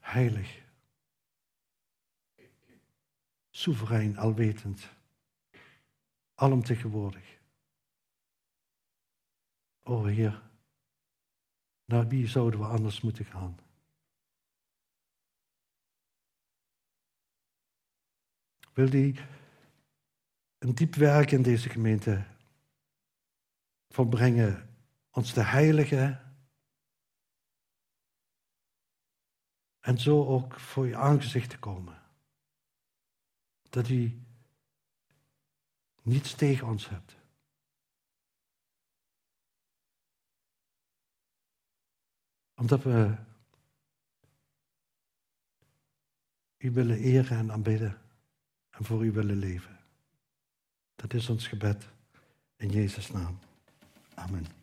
Heilig 0.00 0.62
soeverein, 3.50 4.18
alwetend, 4.18 4.88
alomtegenwoordig. 6.34 7.39
O 9.90 10.04
Heer, 10.04 10.42
naar 11.84 12.08
wie 12.08 12.28
zouden 12.28 12.60
we 12.60 12.66
anders 12.66 13.00
moeten 13.00 13.24
gaan? 13.24 13.58
Wil 18.72 18.90
die 18.90 19.20
een 20.58 20.74
diep 20.74 20.94
werk 20.94 21.30
in 21.30 21.42
deze 21.42 21.68
gemeente 21.68 22.26
volbrengen, 23.88 24.76
ons 25.10 25.32
te 25.32 25.40
heiligen 25.40 26.34
en 29.80 29.98
zo 29.98 30.26
ook 30.26 30.60
voor 30.60 30.86
je 30.86 30.96
aangezicht 30.96 31.50
te 31.50 31.58
komen 31.58 32.02
dat 33.62 33.88
u 33.88 34.22
niets 36.02 36.34
tegen 36.34 36.66
ons 36.66 36.88
hebt. 36.88 37.19
Omdat 42.60 42.82
we 42.82 43.14
u 46.58 46.70
willen 46.70 46.96
eren 46.96 47.38
en 47.38 47.52
aanbidden 47.52 48.00
en 48.70 48.84
voor 48.84 49.04
u 49.04 49.12
willen 49.12 49.36
leven. 49.36 49.78
Dat 50.96 51.14
is 51.14 51.28
ons 51.28 51.46
gebed 51.46 51.88
in 52.56 52.68
Jezus' 52.68 53.10
naam. 53.10 53.38
Amen. 54.14 54.59